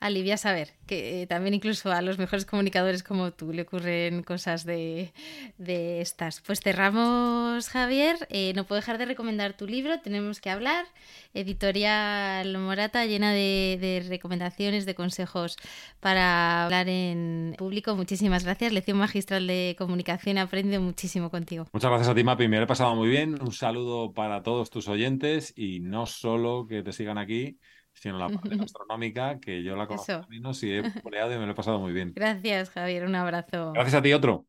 [0.00, 4.64] Alivia saber que eh, también incluso a los mejores comunicadores como tú le ocurren cosas
[4.64, 5.12] de,
[5.58, 6.40] estas.
[6.40, 8.16] Pues cerramos, Javier.
[8.30, 10.86] Eh, no puedo dejar de recomendar tu libro, Tenemos que hablar,
[11.34, 15.56] editorial Morata, llena de, recomendaciones, de consejos
[16.00, 17.94] para hablar en público.
[17.94, 18.72] Muchísimas gracias.
[18.72, 20.38] Lección magistral de comunicación.
[20.38, 21.66] Aprende muchísimo contigo.
[21.72, 22.48] Muchas gracias a ti, Mapi.
[22.48, 23.40] Me lo he pasado muy bien.
[23.40, 27.58] Un saludo para todos tus oyentes y no solo que te sigan aquí
[27.94, 31.52] sino la parte gastronómica, que yo la conozco menos y he boleado y me lo
[31.52, 32.12] he pasado muy bien.
[32.14, 33.04] Gracias, Javier.
[33.04, 33.72] Un abrazo.
[33.72, 34.44] Gracias a ti, otro.